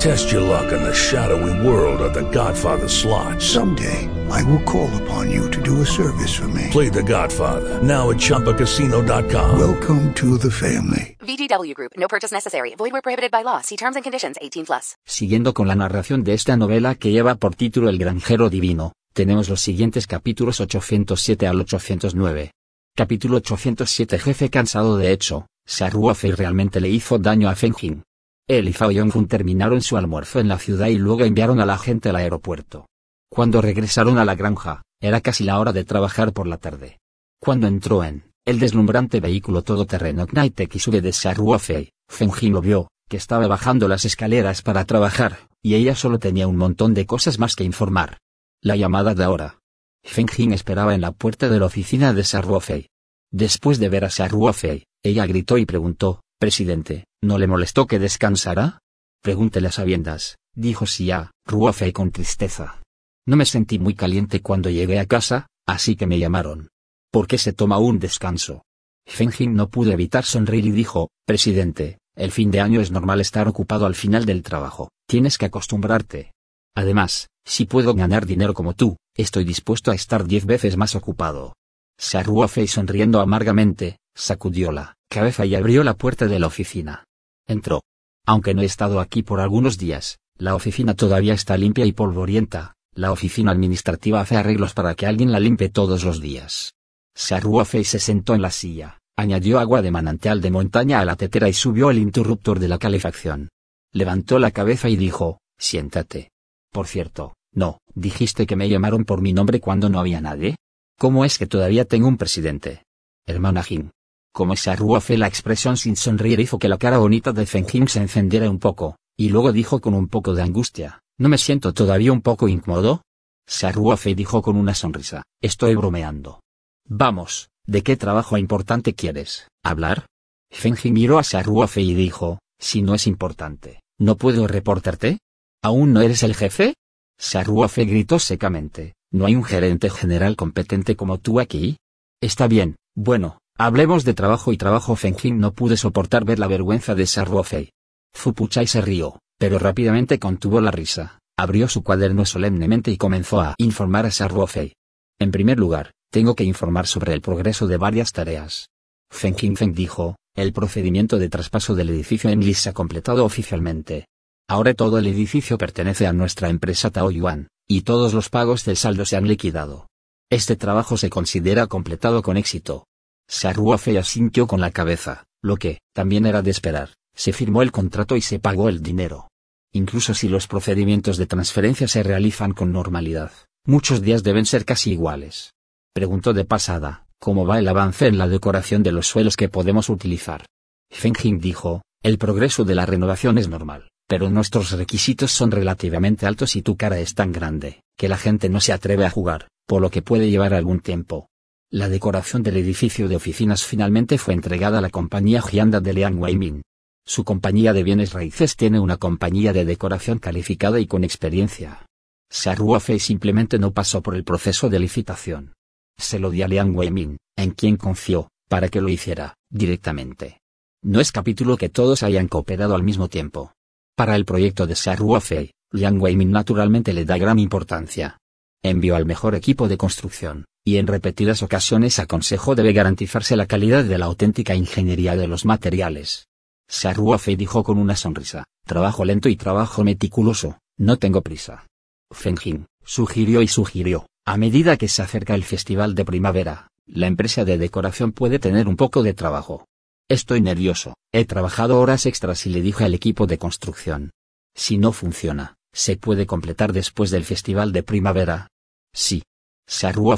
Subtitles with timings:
[0.00, 3.42] Test your luck in the shadowy world of The Godfather slot.
[3.42, 6.68] Someday, I will call upon you to do a service for me.
[6.70, 9.58] Play The Godfather now at ChumbaCasino.com.
[9.58, 11.18] Welcome to the family.
[11.20, 11.92] VGW Group.
[11.98, 12.74] No purchase necessary.
[12.76, 13.60] Void where prohibited by law.
[13.60, 14.38] See terms and conditions.
[14.40, 14.96] 18 plus.
[15.04, 19.50] Siguiendo con la narración de esta novela que lleva por título El granjero divino, tenemos
[19.50, 22.52] los siguientes capítulos 807 al 809.
[22.96, 28.02] Capítulo 807 Jefe cansado de hecho, Saruofei realmente le hizo daño a Fenjin.
[28.48, 31.78] Él y Fao Yonghun terminaron su almuerzo en la ciudad y luego enviaron a la
[31.78, 32.86] gente al aeropuerto.
[33.30, 36.98] Cuando regresaron a la granja, era casi la hora de trabajar por la tarde.
[37.40, 42.88] Cuando entró en el deslumbrante vehículo todoterreno Knightek y sube de Saruofei, Fenjin lo vio,
[43.08, 47.38] que estaba bajando las escaleras para trabajar, y ella solo tenía un montón de cosas
[47.38, 48.18] más que informar.
[48.62, 49.58] La llamada de ahora.
[50.02, 52.88] Fenjin esperaba en la puerta de la oficina de Saruofei.
[53.30, 58.78] Después de ver a Saruofei, ella gritó y preguntó, Presidente, ¿no le molestó que descansara?
[59.22, 62.80] Pregúntele a sabiendas, dijo Xia, Ruofei con tristeza.
[63.28, 66.70] No me sentí muy caliente cuando llegué a casa, así que me llamaron.
[67.12, 68.62] ¿Por qué se toma un descanso?
[69.06, 73.46] Fenjin no pudo evitar sonreír y dijo, Presidente, el fin de año es normal estar
[73.46, 76.32] ocupado al final del trabajo, tienes que acostumbrarte.
[76.74, 81.52] Además, si puedo ganar dinero como tú, estoy dispuesto a estar diez veces más ocupado.
[81.98, 87.04] Saruofei sonriendo amargamente, sacudió la cabeza y abrió la puerta de la oficina.
[87.46, 87.82] Entró.
[88.26, 92.74] Aunque no he estado aquí por algunos días, la oficina todavía está limpia y polvorienta,
[92.94, 96.74] la oficina administrativa hace arreglos para que alguien la limpie todos los días.
[97.14, 101.48] Saruofei se sentó en la silla, añadió agua de manantial de montaña a la tetera
[101.48, 103.48] y subió el interruptor de la calefacción.
[103.92, 106.30] Levantó la cabeza y dijo, siéntate.
[106.70, 110.54] Por cierto, no, dijiste que me llamaron por mi nombre cuando no había nadie.
[110.96, 112.84] ¿Cómo es que todavía tengo un presidente?
[113.26, 113.90] Hermana Jin.
[114.32, 118.48] Como Saruofe la expresión sin sonreír hizo que la cara bonita de Fenjin se encendiera
[118.48, 122.22] un poco, y luego dijo con un poco de angustia, ¿no me siento todavía un
[122.22, 123.02] poco incómodo?
[123.46, 126.40] Saruofe dijo con una sonrisa, estoy bromeando.
[126.88, 130.06] Vamos, ¿de qué trabajo importante quieres hablar?
[130.52, 135.18] Fenjin miró a Saruofe y dijo, si no es importante, ¿no puedo reportarte?
[135.62, 136.74] ¿Aún no eres el jefe?
[137.18, 141.76] Saruofe gritó secamente, ¿no hay un gerente general competente como tú aquí?
[142.22, 144.96] Está bien, bueno, hablemos de trabajo y trabajo.
[144.96, 147.72] Fenjin no pude soportar ver la vergüenza de Saruofei.
[148.14, 153.54] Fupuchai se rió, pero rápidamente contuvo la risa, abrió su cuaderno solemnemente y comenzó a
[153.58, 154.72] informar a Saruofei.
[155.18, 158.70] En primer lugar, tengo que informar sobre el progreso de varias tareas.
[159.10, 164.06] Fenjin Feng dijo, el procedimiento de traspaso del edificio en Lis se ha completado oficialmente.
[164.48, 168.76] Ahora todo el edificio pertenece a nuestra empresa Tao Yuan, y todos los pagos del
[168.76, 169.86] saldo se han liquidado.
[170.30, 172.86] Este trabajo se considera completado con éxito.
[173.30, 178.16] Saruofe asintió con la cabeza, lo que, también era de esperar, se firmó el contrato
[178.16, 179.28] y se pagó el dinero.
[179.72, 183.30] Incluso si los procedimientos de transferencia se realizan con normalidad,
[183.64, 185.54] muchos días deben ser casi iguales.
[185.94, 189.90] Preguntó de pasada, ¿cómo va el avance en la decoración de los suelos que podemos
[189.90, 190.44] utilizar?
[190.90, 196.56] Fenjing dijo, el progreso de la renovación es normal, pero nuestros requisitos son relativamente altos
[196.56, 199.80] y tu cara es tan grande, que la gente no se atreve a jugar, por
[199.80, 201.29] lo que puede llevar algún tiempo.
[201.72, 206.20] La decoración del edificio de oficinas finalmente fue entregada a la compañía Hyanda de Liang
[206.20, 206.62] Weimin.
[207.06, 211.86] Su compañía de bienes raíces tiene una compañía de decoración calificada y con experiencia.
[212.28, 215.52] Saruofei simplemente no pasó por el proceso de licitación.
[215.96, 220.40] Se lo dio a Liang Weimin, en quien confió, para que lo hiciera, directamente.
[220.82, 223.52] No es capítulo que todos hayan cooperado al mismo tiempo.
[223.94, 228.18] Para el proyecto de Saruofei, Liang Weimin naturalmente le da gran importancia.
[228.62, 233.84] Envió al mejor equipo de construcción, y en repetidas ocasiones aconsejó debe garantizarse la calidad
[233.84, 236.28] de la auténtica ingeniería de los materiales.
[236.68, 241.66] Saruofei dijo con una sonrisa, trabajo lento y trabajo meticuloso, no tengo prisa.
[242.12, 247.44] Fenjin, sugirió y sugirió, a medida que se acerca el festival de primavera, la empresa
[247.44, 249.66] de decoración puede tener un poco de trabajo.
[250.08, 254.10] Estoy nervioso, he trabajado horas extras y le dije al equipo de construcción.
[254.54, 258.48] Si no funciona, ¿se puede completar después del festival de primavera?
[258.92, 259.22] Sí.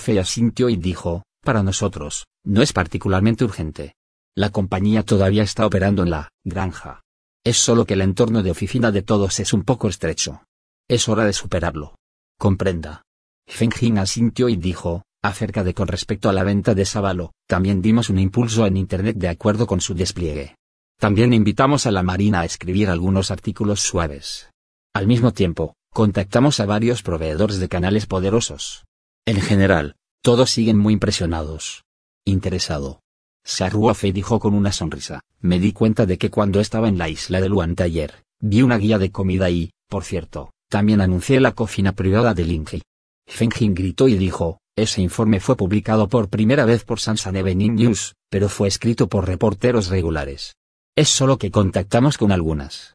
[0.07, 3.95] Y asintió y dijo, para nosotros, no es particularmente urgente.
[4.35, 7.03] La compañía todavía está operando en la granja.
[7.45, 10.45] Es solo que el entorno de oficina de todos es un poco estrecho.
[10.89, 11.97] Es hora de superarlo.
[12.39, 13.03] Comprenda.
[13.47, 18.09] Feng asintió y dijo, acerca de con respecto a la venta de Sábalo, también dimos
[18.09, 20.57] un impulso en Internet de acuerdo con su despliegue.
[20.99, 24.52] También invitamos a la Marina a escribir algunos artículos suaves.
[24.95, 28.85] Al mismo tiempo, contactamos a varios proveedores de canales poderosos.
[29.25, 31.85] En general, todos siguen muy impresionados.
[32.27, 33.01] Interesado.
[33.43, 37.41] Saruofe dijo con una sonrisa, me di cuenta de que cuando estaba en la isla
[37.41, 41.93] de Luan ayer, vi una guía de comida y, por cierto, también anuncié la cocina
[41.93, 42.83] privada de Linji.
[43.27, 48.15] Fengjin gritó y dijo, ese informe fue publicado por primera vez por Sansan Evening News,
[48.29, 50.55] pero fue escrito por reporteros regulares.
[50.95, 52.95] Es solo que contactamos con algunas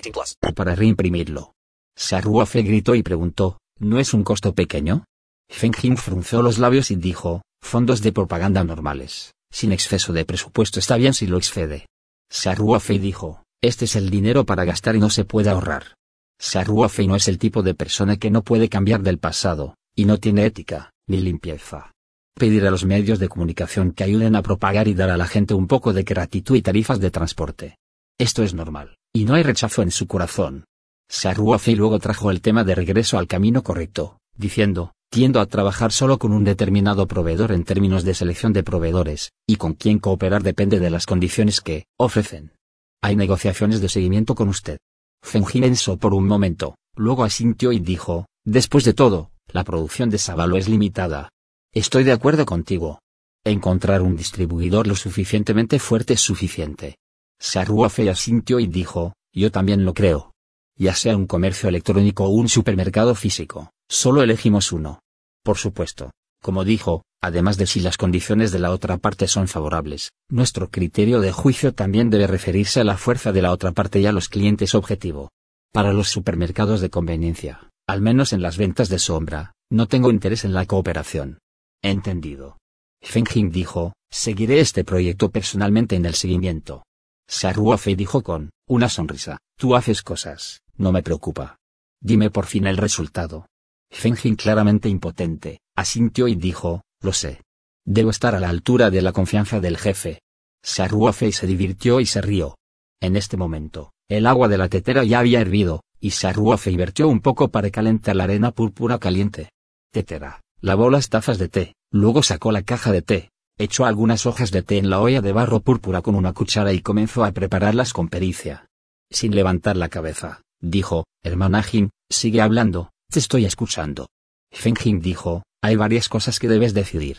[0.00, 0.54] 18 plus.
[0.54, 1.54] Para reimprimirlo.
[1.96, 5.04] Saruofe gritó y preguntó, ¿no es un costo pequeño?
[5.50, 10.96] Fengjin frunció los labios y dijo, fondos de propaganda normales, sin exceso de presupuesto está
[10.96, 11.86] bien si lo excede.
[12.30, 15.96] Saruofe dijo, este es el dinero para gastar y no se puede ahorrar.
[16.38, 20.18] Saruofe no es el tipo de persona que no puede cambiar del pasado, y no
[20.18, 21.92] tiene ética, ni limpieza.
[22.34, 25.52] Pedir a los medios de comunicación que ayuden a propagar y dar a la gente
[25.52, 27.76] un poco de gratitud y tarifas de transporte.
[28.20, 30.66] Esto es normal, y no hay rechazo en su corazón.
[31.08, 36.18] Saruofe luego trajo el tema de regreso al camino correcto, diciendo, tiendo a trabajar solo
[36.18, 40.80] con un determinado proveedor en términos de selección de proveedores, y con quien cooperar depende
[40.80, 42.52] de las condiciones que ofrecen.
[43.00, 44.76] Hay negociaciones de seguimiento con usted.
[45.22, 50.18] Fengi pensó por un momento, luego asintió y dijo, después de todo, la producción de
[50.18, 51.30] Sábalo es limitada.
[51.72, 52.98] Estoy de acuerdo contigo.
[53.46, 56.98] Encontrar un distribuidor lo suficientemente fuerte es suficiente.
[57.40, 60.32] Saruofe asintió y dijo, yo también lo creo.
[60.76, 65.00] Ya sea un comercio electrónico o un supermercado físico, solo elegimos uno.
[65.42, 66.10] Por supuesto,
[66.42, 71.20] como dijo, además de si las condiciones de la otra parte son favorables, nuestro criterio
[71.20, 74.28] de juicio también debe referirse a la fuerza de la otra parte y a los
[74.28, 75.30] clientes objetivo.
[75.72, 80.44] Para los supermercados de conveniencia, al menos en las ventas de sombra, no tengo interés
[80.44, 81.38] en la cooperación.
[81.82, 82.58] Entendido.
[83.02, 86.82] Fengjing dijo, seguiré este proyecto personalmente en el seguimiento.
[87.30, 91.58] Saruofe dijo con una sonrisa, tú haces cosas, no me preocupa.
[92.02, 93.46] Dime por fin el resultado.
[93.92, 97.42] Fengjing claramente impotente, asintió y dijo, lo sé.
[97.86, 100.20] Debo estar a la altura de la confianza del jefe.
[100.64, 102.56] Saruofe se divirtió y se rió.
[103.00, 107.20] En este momento, el agua de la tetera ya había hervido, y Saruofe vertió un
[107.20, 109.50] poco para calentar la arena púrpura caliente.
[109.92, 113.30] Tetera, lavó las tazas de té, luego sacó la caja de té,
[113.62, 116.80] echó algunas hojas de té en la olla de barro púrpura con una cuchara y
[116.80, 118.66] comenzó a prepararlas con pericia.
[119.10, 124.08] Sin levantar la cabeza, dijo, hermana Jin, sigue hablando, te estoy escuchando.
[124.50, 127.18] Fengjing dijo, hay varias cosas que debes decidir.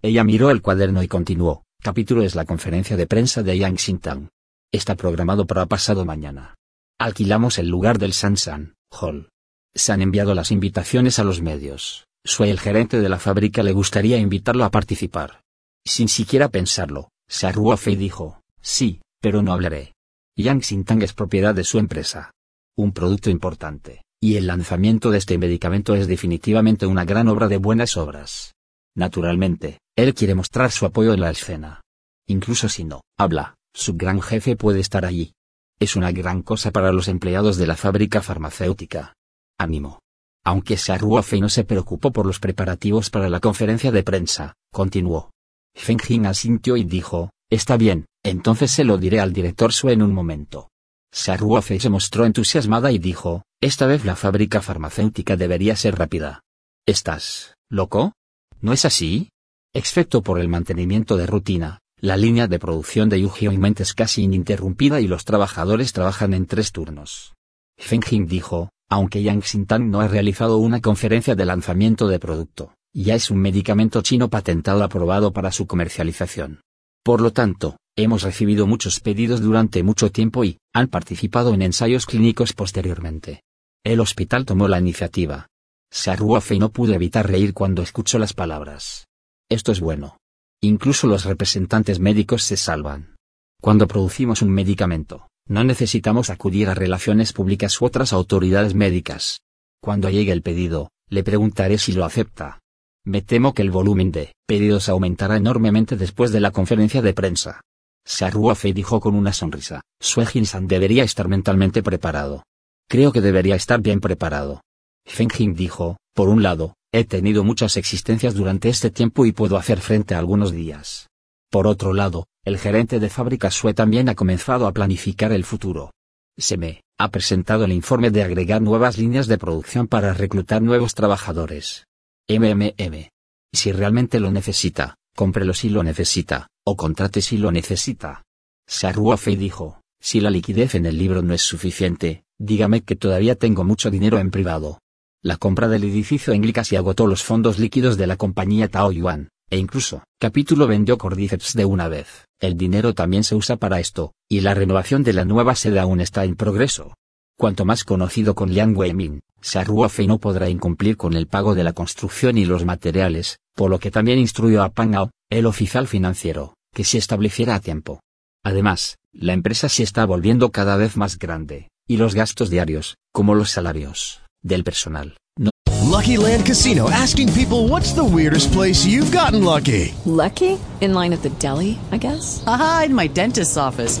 [0.00, 4.28] Ella miró el cuaderno y continuó, capítulo es la conferencia de prensa de Yang Xintang.
[4.72, 6.54] Está programado para pasado mañana.
[6.98, 9.28] Alquilamos el lugar del Sansan Hall.
[9.74, 12.06] Se han enviado las invitaciones a los medios.
[12.24, 15.41] Soy el gerente de la fábrica, le gustaría invitarlo a participar.
[15.84, 19.94] Sin siquiera pensarlo, Fei dijo, sí, pero no hablaré.
[20.36, 22.30] Yang Xintang es propiedad de su empresa.
[22.76, 27.58] Un producto importante, y el lanzamiento de este medicamento es definitivamente una gran obra de
[27.58, 28.54] buenas obras.
[28.94, 31.80] Naturalmente, él quiere mostrar su apoyo en la escena.
[32.26, 35.32] Incluso si no habla, su gran jefe puede estar allí.
[35.78, 39.14] Es una gran cosa para los empleados de la fábrica farmacéutica.
[39.58, 39.98] Ánimo.
[40.44, 45.30] Aunque Fei no se preocupó por los preparativos para la conferencia de prensa, continuó.
[45.74, 50.02] Feng Jing asintió y dijo, está bien, entonces se lo diré al director Su en
[50.02, 50.68] un momento.
[51.12, 56.42] Fei se mostró entusiasmada y dijo, esta vez la fábrica farmacéutica debería ser rápida.
[56.86, 58.14] ¿Estás loco?
[58.60, 59.30] ¿No es así?
[59.74, 63.30] Excepto por el mantenimiento de rutina, la línea de producción de Yu
[63.78, 67.34] es casi ininterrumpida y los trabajadores trabajan en tres turnos.
[67.78, 72.74] Feng Jing dijo, aunque Yang Xintang no ha realizado una conferencia de lanzamiento de producto,
[72.92, 76.60] ya es un medicamento chino patentado aprobado para su comercialización.
[77.02, 82.06] Por lo tanto, hemos recibido muchos pedidos durante mucho tiempo y, han participado en ensayos
[82.06, 83.42] clínicos posteriormente.
[83.84, 85.48] El hospital tomó la iniciativa.
[85.90, 89.06] Fei no pudo evitar reír cuando escuchó las palabras.
[89.50, 90.18] Esto es bueno.
[90.62, 93.16] Incluso los representantes médicos se salvan.
[93.60, 99.40] Cuando producimos un medicamento, no necesitamos acudir a relaciones públicas u otras autoridades médicas.
[99.82, 102.61] Cuando llegue el pedido, le preguntaré si lo acepta.
[103.04, 107.60] Me temo que el volumen de pedidos aumentará enormemente después de la conferencia de prensa.
[108.04, 112.44] Fei dijo con una sonrisa, Jin-san debería estar mentalmente preparado.
[112.88, 114.60] Creo que debería estar bien preparado.
[115.06, 119.56] Feng Jing dijo, por un lado, He tenido muchas existencias durante este tiempo y puedo
[119.56, 121.08] hacer frente a algunos días.
[121.50, 125.90] Por otro lado, el gerente de fábrica Sue también ha comenzado a planificar el futuro.
[126.36, 130.94] Se me ha presentado el informe de agregar nuevas líneas de producción para reclutar nuevos
[130.94, 131.86] trabajadores.
[132.28, 133.08] MMM.
[133.52, 138.22] Si realmente lo necesita, cómprelo si lo necesita, o contrate si lo necesita.
[138.66, 143.64] Fei dijo, si la liquidez en el libro no es suficiente, dígame que todavía tengo
[143.64, 144.78] mucho dinero en privado.
[145.22, 148.90] La compra del edificio en Glicas y agotó los fondos líquidos de la compañía Tao
[148.90, 152.26] Yuan, e incluso, capítulo vendió Cordyceps de una vez.
[152.40, 156.00] El dinero también se usa para esto, y la renovación de la nueva sede aún
[156.00, 156.94] está en progreso.
[157.42, 161.72] Cuanto más conocido con Liang Weimin, Fei no podrá incumplir con el pago de la
[161.72, 166.84] construcción y los materiales, por lo que también instruyó a Pangao, el oficial financiero, que
[166.84, 167.98] se estableciera a tiempo.
[168.44, 173.34] Además, la empresa se está volviendo cada vez más grande, y los gastos diarios, como
[173.34, 175.16] los salarios, del personal.
[175.36, 175.50] No.
[175.90, 179.92] Lucky Land Casino asking people what's the weirdest place you've gotten lucky?
[180.06, 180.60] Lucky?
[180.80, 182.44] In line at the deli, I guess?
[182.46, 184.00] Aha, in my dentist's office.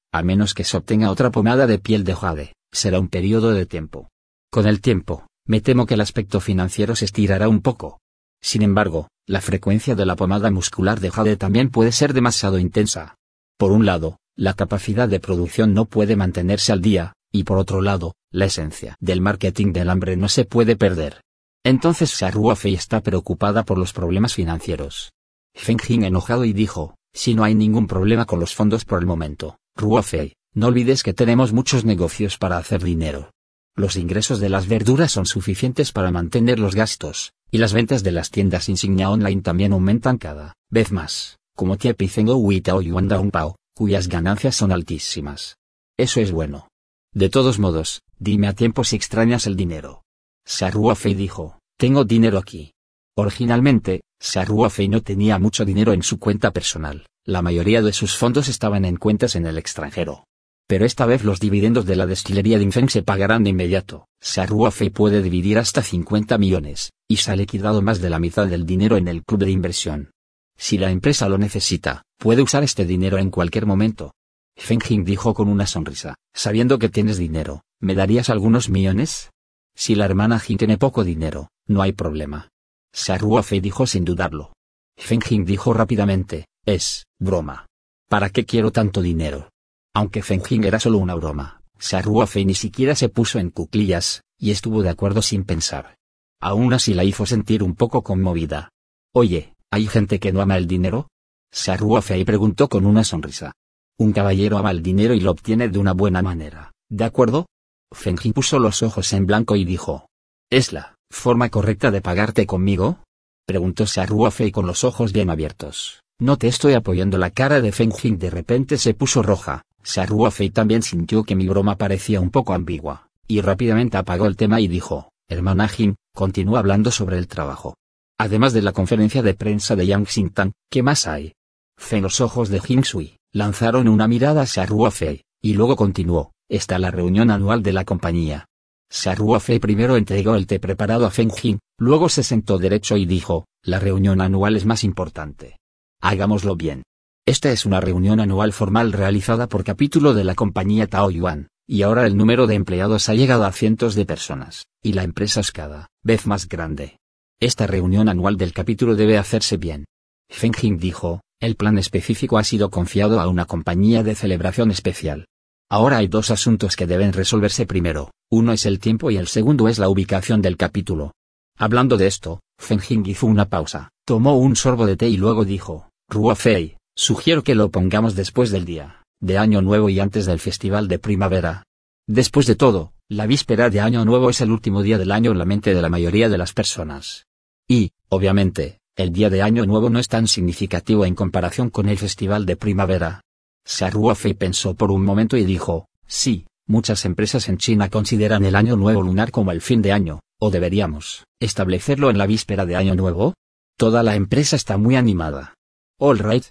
[0.11, 3.65] a menos que se obtenga otra pomada de piel de jade, será un periodo de
[3.65, 4.09] tiempo.
[4.51, 7.99] Con el tiempo, me temo que el aspecto financiero se estirará un poco.
[8.41, 13.15] Sin embargo, la frecuencia de la pomada muscular de jade también puede ser demasiado intensa.
[13.57, 17.81] Por un lado, la capacidad de producción no puede mantenerse al día, y por otro
[17.81, 21.21] lado, la esencia del marketing del hambre no se puede perder.
[21.63, 22.13] Entonces
[22.55, 25.11] Fei está preocupada por los problemas financieros.
[25.53, 29.05] Feng Jing enojado y dijo, si no hay ningún problema con los fondos por el
[29.05, 33.31] momento, Ruofei, no olvides que tenemos muchos negocios para hacer dinero.
[33.75, 38.11] Los ingresos de las verduras son suficientes para mantener los gastos, y las ventas de
[38.11, 44.07] las tiendas insignia online también aumentan cada vez más, como Tiepizengo Witao Yuan Pao, cuyas
[44.07, 45.57] ganancias son altísimas.
[45.97, 46.67] Eso es bueno.
[47.13, 50.03] De todos modos, dime a tiempo si extrañas el dinero.
[50.45, 52.73] Saruofei dijo, tengo dinero aquí.
[53.17, 58.47] Originalmente, Saruofei no tenía mucho dinero en su cuenta personal, la mayoría de sus fondos
[58.47, 60.25] estaban en cuentas en el extranjero.
[60.67, 64.07] Pero esta vez los dividendos de la destilería de Infeng se pagarán de inmediato.
[64.21, 68.65] Saruofei puede dividir hasta 50 millones, y se ha liquidado más de la mitad del
[68.65, 70.11] dinero en el club de inversión.
[70.57, 74.13] Si la empresa lo necesita, puede usar este dinero en cualquier momento.
[74.55, 79.31] Feng dijo con una sonrisa, sabiendo que tienes dinero, ¿me darías algunos millones?
[79.75, 82.49] Si la hermana Jing tiene poco dinero, no hay problema.
[82.93, 84.53] Saruofei dijo sin dudarlo.
[84.97, 87.65] Feng dijo rápidamente, es, broma.
[88.09, 89.49] ¿Para qué quiero tanto dinero?
[89.93, 94.51] Aunque Feng Jing era solo una broma, Saruofei ni siquiera se puso en cuclillas, y
[94.51, 95.97] estuvo de acuerdo sin pensar.
[96.39, 98.69] Aún así la hizo sentir un poco conmovida.
[99.13, 101.09] Oye, ¿hay gente que no ama el dinero?
[101.51, 103.53] Saruofei preguntó con una sonrisa.
[103.97, 107.47] Un caballero ama el dinero y lo obtiene de una buena manera, ¿de acuerdo?
[107.93, 110.07] Feng Jing puso los ojos en blanco y dijo.
[110.49, 113.03] ¿Es la forma correcta de pagarte conmigo?
[113.45, 116.00] Preguntó Saruofei con los ojos bien abiertos.
[116.21, 119.63] No te estoy apoyando la cara de Feng Jing de repente se puso roja.
[119.81, 124.61] Saruofei también sintió que mi broma parecía un poco ambigua, y rápidamente apagó el tema
[124.61, 127.75] y dijo, hermana Jing, continúa hablando sobre el trabajo.
[128.19, 131.33] Además de la conferencia de prensa de Yang Xingtang, ¿qué más hay?
[131.75, 136.77] Feng los ojos de Jing Sui, lanzaron una mirada a Saruofei, y luego continuó, está
[136.77, 138.45] la reunión anual de la compañía.
[138.91, 143.47] Saruofei primero entregó el té preparado a Feng Jing, luego se sentó derecho y dijo,
[143.63, 145.57] la reunión anual es más importante.
[146.01, 146.83] Hagámoslo bien.
[147.27, 152.07] Esta es una reunión anual formal realizada por capítulo de la compañía Taoyuan, y ahora
[152.07, 155.89] el número de empleados ha llegado a cientos de personas, y la empresa es cada
[156.03, 156.97] vez más grande.
[157.39, 159.85] Esta reunión anual del capítulo debe hacerse bien.
[160.29, 165.27] Feng Jing dijo, el plan específico ha sido confiado a una compañía de celebración especial.
[165.69, 169.67] Ahora hay dos asuntos que deben resolverse primero, uno es el tiempo y el segundo
[169.67, 171.13] es la ubicación del capítulo.
[171.57, 175.45] Hablando de esto, Feng Jing hizo una pausa, tomó un sorbo de té y luego
[175.45, 180.41] dijo, Ruofei, sugiero que lo pongamos después del día, de Año Nuevo y antes del
[180.41, 181.63] Festival de Primavera.
[182.05, 185.37] Después de todo, la víspera de Año Nuevo es el último día del año en
[185.37, 187.27] la mente de la mayoría de las personas.
[187.65, 191.97] Y, obviamente, el día de Año Nuevo no es tan significativo en comparación con el
[191.97, 193.21] Festival de Primavera.
[193.63, 198.75] Saruofei pensó por un momento y dijo, sí, muchas empresas en China consideran el Año
[198.75, 202.95] Nuevo lunar como el fin de año, o deberíamos establecerlo en la víspera de Año
[202.95, 203.33] Nuevo.
[203.77, 205.53] Toda la empresa está muy animada.
[206.03, 206.43] All right.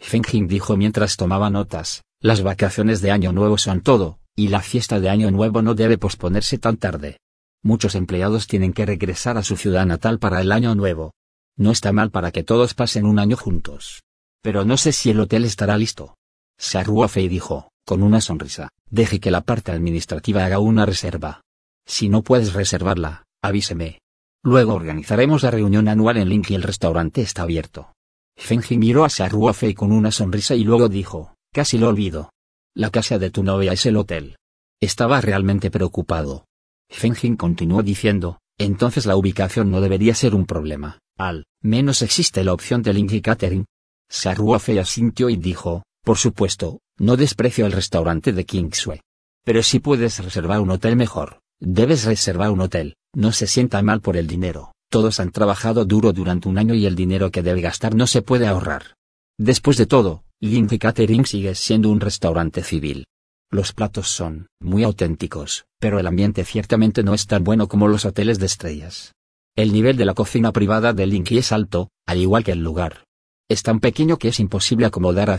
[0.00, 4.62] Feng Jing dijo mientras tomaba notas, las vacaciones de Año Nuevo son todo, y la
[4.62, 7.18] fiesta de Año Nuevo no debe posponerse tan tarde.
[7.62, 11.12] Muchos empleados tienen que regresar a su ciudad natal para el Año Nuevo.
[11.56, 14.02] No está mal para que todos pasen un año juntos.
[14.42, 16.16] Pero no sé si el hotel estará listo.
[16.58, 21.42] Saruofei dijo, con una sonrisa, deje que la parte administrativa haga una reserva.
[21.86, 24.00] Si no puedes reservarla, avíseme.
[24.42, 27.92] Luego organizaremos la reunión anual en Link y el restaurante está abierto.
[28.36, 32.30] Fenji miró a Saruofei con una sonrisa y luego dijo, casi lo olvido.
[32.74, 34.36] La casa de tu novia es el hotel.
[34.80, 36.44] Estaba realmente preocupado.
[36.90, 42.52] Fenjin continuó diciendo, entonces la ubicación no debería ser un problema, al menos existe la
[42.52, 43.64] opción de Link y Catering.
[44.08, 49.00] Saruofei asintió y dijo, por supuesto, no desprecio el restaurante de Kingsway.
[49.44, 54.00] Pero si puedes reservar un hotel mejor, debes reservar un hotel, no se sienta mal
[54.00, 57.60] por el dinero, todos han trabajado duro durante un año y el dinero que debe
[57.60, 58.94] gastar no se puede ahorrar.
[59.38, 63.06] Después de todo, Link Catering sigue siendo un restaurante civil.
[63.50, 68.04] Los platos son muy auténticos, pero el ambiente ciertamente no es tan bueno como los
[68.04, 69.12] hoteles de estrellas.
[69.56, 73.04] El nivel de la cocina privada de Linky es alto, al igual que el lugar.
[73.48, 75.38] Es tan pequeño que es imposible acomodar a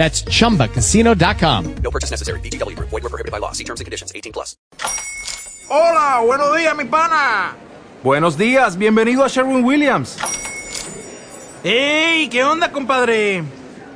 [0.00, 1.74] That's chumbacasino.com.
[1.82, 2.40] No purchase necessary.
[2.40, 2.74] BGW.
[2.88, 3.52] Void were prohibited by law.
[3.52, 4.10] See terms and conditions.
[4.14, 4.56] 18 plus.
[5.68, 7.54] Hola, buenos días, mi pana.
[8.02, 10.16] Buenos días, bienvenido a Sherwin Williams.
[11.62, 12.30] ¡Ey!
[12.30, 13.44] ¿Qué onda, compadre?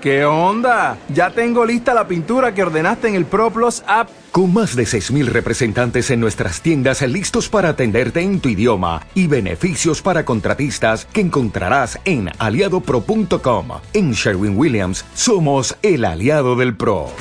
[0.03, 0.99] ¿Qué onda?
[1.09, 4.11] Ya tengo lista la pintura que ordenaste en el ProPlus app.
[4.35, 9.29] Con más de 6.000 representantes en nuestras tiendas listos para atenderte en tu idioma y
[9.29, 13.69] beneficios para contratistas que encontrarás en aliadopro.com.
[13.93, 17.13] En Sherwin Williams somos el aliado del PRO.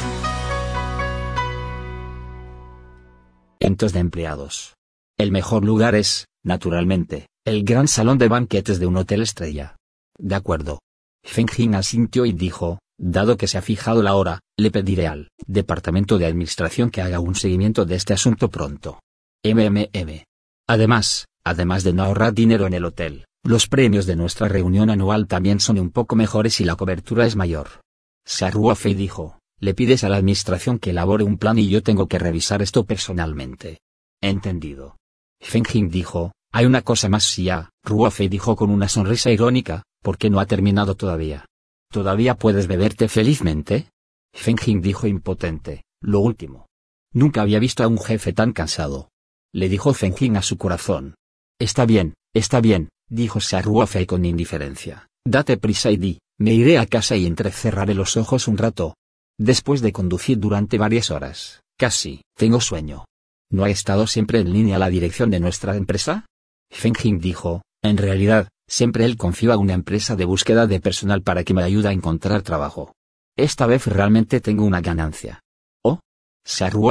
[3.60, 4.73] De empleados.
[5.15, 9.76] El mejor lugar es, naturalmente, el gran salón de banquetes de un hotel estrella.
[10.17, 10.80] De acuerdo.
[11.23, 15.29] Feng Jin asintió y dijo, dado que se ha fijado la hora, le pediré al
[15.45, 18.99] Departamento de Administración que haga un seguimiento de este asunto pronto.
[19.43, 20.23] MMM.
[20.67, 25.27] Además, además de no ahorrar dinero en el hotel, los premios de nuestra reunión anual
[25.27, 27.82] también son un poco mejores y la cobertura es mayor.
[28.25, 32.19] Fei dijo, le pides a la administración que elabore un plan y yo tengo que
[32.19, 33.79] revisar esto personalmente.
[34.21, 34.95] Entendido.
[35.41, 39.84] Feng Jin dijo, hay una cosa más si ya, Ruofei dijo con una sonrisa irónica,
[40.01, 41.45] ¿por qué no ha terminado todavía?
[41.93, 43.91] ¿Todavía puedes beberte felizmente?
[44.34, 46.65] Feng Jin dijo impotente, lo último.
[47.13, 49.12] Nunca había visto a un jefe tan cansado.
[49.53, 51.13] Le dijo Feng Jin a su corazón.
[51.60, 55.08] Está bien, está bien, dijo Ruofei con indiferencia.
[55.23, 58.95] Date prisa y di, me iré a casa y entrecerraré los ojos un rato.
[59.39, 63.06] Después de conducir durante varias horas, casi, tengo sueño.
[63.51, 66.25] ¿No ha estado siempre en línea la dirección de nuestra empresa?
[66.71, 71.21] Feng Jing dijo, en realidad, siempre él confió a una empresa de búsqueda de personal
[71.21, 72.95] para que me ayude a encontrar trabajo.
[73.38, 75.41] Esta vez realmente tengo una ganancia.
[75.83, 75.99] Oh.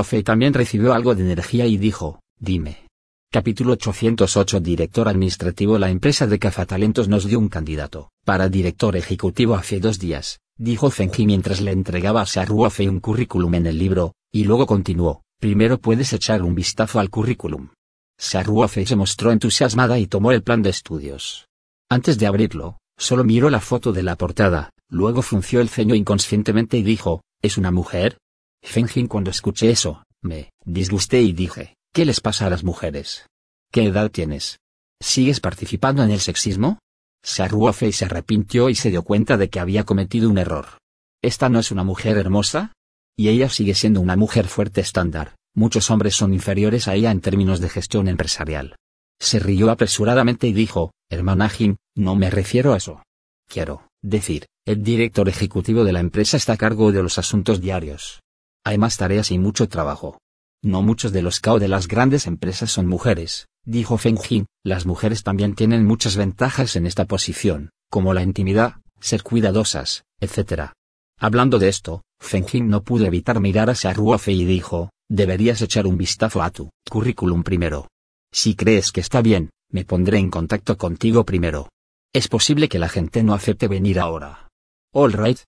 [0.04, 2.86] Fei también recibió algo de energía y dijo, dime.
[3.32, 9.56] Capítulo 808 Director Administrativo La empresa de cazatalentos nos dio un candidato, para director ejecutivo
[9.56, 12.26] hace dos días, dijo Feng mientras le entregaba a
[12.70, 17.10] Fei un currículum en el libro, y luego continuó, primero puedes echar un vistazo al
[17.10, 17.70] currículum.
[18.16, 21.48] Fei se mostró entusiasmada y tomó el plan de estudios.
[21.92, 26.78] Antes de abrirlo, solo miró la foto de la portada, luego frunció el ceño inconscientemente
[26.78, 28.16] y dijo, ¿es una mujer?
[28.62, 33.26] Feng cuando escuché eso, me disgusté y dije, ¿qué les pasa a las mujeres?
[33.70, 34.58] ¿Qué edad tienes?
[35.02, 36.78] ¿Sigues participando en el sexismo?
[37.22, 40.78] Fei se arrepintió y se dio cuenta de que había cometido un error.
[41.20, 42.72] ¿Esta no es una mujer hermosa?
[43.18, 47.20] Y ella sigue siendo una mujer fuerte estándar, muchos hombres son inferiores a ella en
[47.20, 48.76] términos de gestión empresarial.
[49.22, 53.04] Se rió apresuradamente y dijo, hermana Jim, no me refiero a eso.
[53.48, 58.20] Quiero decir, el director ejecutivo de la empresa está a cargo de los asuntos diarios.
[58.64, 60.18] Hay más tareas y mucho trabajo.
[60.60, 64.86] No muchos de los cao de las grandes empresas son mujeres, dijo Feng Jin, las
[64.86, 70.72] mujeres también tienen muchas ventajas en esta posición, como la intimidad, ser cuidadosas, etc.
[71.16, 75.86] Hablando de esto, Feng Jin no pudo evitar mirar hacia Ruofei y dijo, deberías echar
[75.86, 77.86] un vistazo a tu currículum primero.
[78.32, 81.68] Si crees que está bien, me pondré en contacto contigo primero.
[82.14, 84.48] Es posible que la gente no acepte venir ahora.
[84.92, 85.38] All right.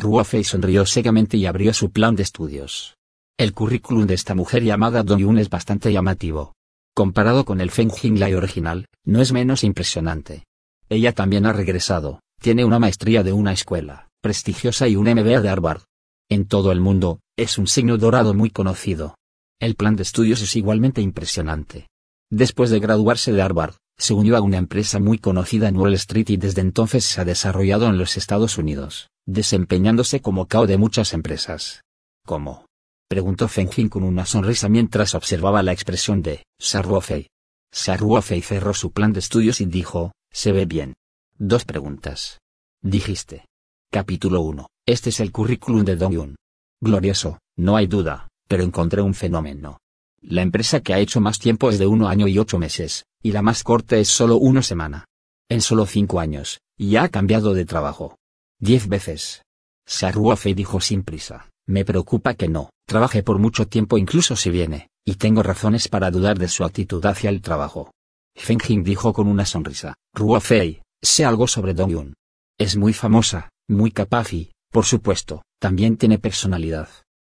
[0.00, 2.96] Ruofei sonrió secamente y abrió su plan de estudios.
[3.38, 6.54] El currículum de esta mujer llamada Dong Yun es bastante llamativo.
[6.92, 10.44] Comparado con el Feng Lai original, no es menos impresionante.
[10.88, 15.48] Ella también ha regresado, tiene una maestría de una escuela prestigiosa y un MBA de
[15.48, 15.82] Harvard.
[16.28, 19.16] En todo el mundo, es un signo dorado muy conocido.
[19.60, 21.86] El plan de estudios es igualmente impresionante.
[22.30, 26.28] Después de graduarse de Harvard, se unió a una empresa muy conocida en Wall Street
[26.28, 31.14] y desde entonces se ha desarrollado en los Estados Unidos, desempeñándose como cao de muchas
[31.14, 31.82] empresas.
[32.24, 32.66] ¿Cómo?
[33.08, 37.28] preguntó Feng Jin con una sonrisa mientras observaba la expresión de Saruofei.
[37.72, 40.94] Saruofei cerró su plan de estudios y dijo, se ve bien.
[41.38, 42.40] Dos preguntas.
[42.82, 43.46] Dijiste.
[43.90, 44.66] Capítulo 1.
[44.86, 46.36] Este es el currículum de Dong-yun.
[46.80, 49.78] Glorioso, no hay duda, pero encontré un fenómeno.
[50.20, 53.32] La empresa que ha hecho más tiempo es de uno año y ocho meses, y
[53.32, 55.04] la más corta es solo una semana.
[55.48, 58.16] En solo cinco años, ya ha cambiado de trabajo.
[58.60, 59.42] Diez veces.
[59.86, 61.48] Saruofei dijo sin prisa.
[61.66, 66.10] Me preocupa que no, trabaje por mucho tiempo incluso si viene, y tengo razones para
[66.10, 67.92] dudar de su actitud hacia el trabajo.
[68.34, 72.14] Feng Jing dijo con una sonrisa, Ruo Fei, sé algo sobre Dong Yun.
[72.58, 76.88] Es muy famosa, muy capaz y, por supuesto, también tiene personalidad.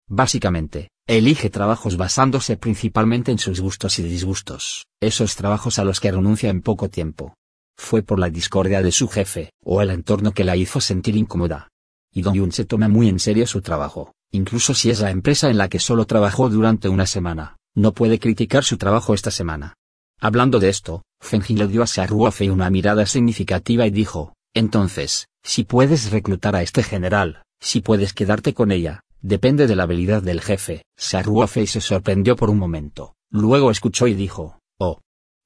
[0.09, 6.13] Básicamente, elige trabajos basándose principalmente en sus gustos y disgustos, esos trabajos a los que
[6.13, 7.35] renuncia en poco tiempo.
[7.77, 11.69] Fue por la discordia de su jefe, o el entorno que la hizo sentir incómoda.
[12.15, 15.51] Y Dong Yun se toma muy en serio su trabajo incluso si es la empresa
[15.51, 19.75] en la que solo trabajó durante una semana, no puede criticar su trabajo esta semana.
[20.21, 25.65] Hablando de esto, Fenjin le dio a Saruofe una mirada significativa y dijo, entonces, si
[25.65, 30.41] puedes reclutar a este general, si puedes quedarte con ella, depende de la habilidad del
[30.41, 30.83] jefe.
[30.97, 35.01] Saruofe se sorprendió por un momento, Luego escuchó y dijo, oh.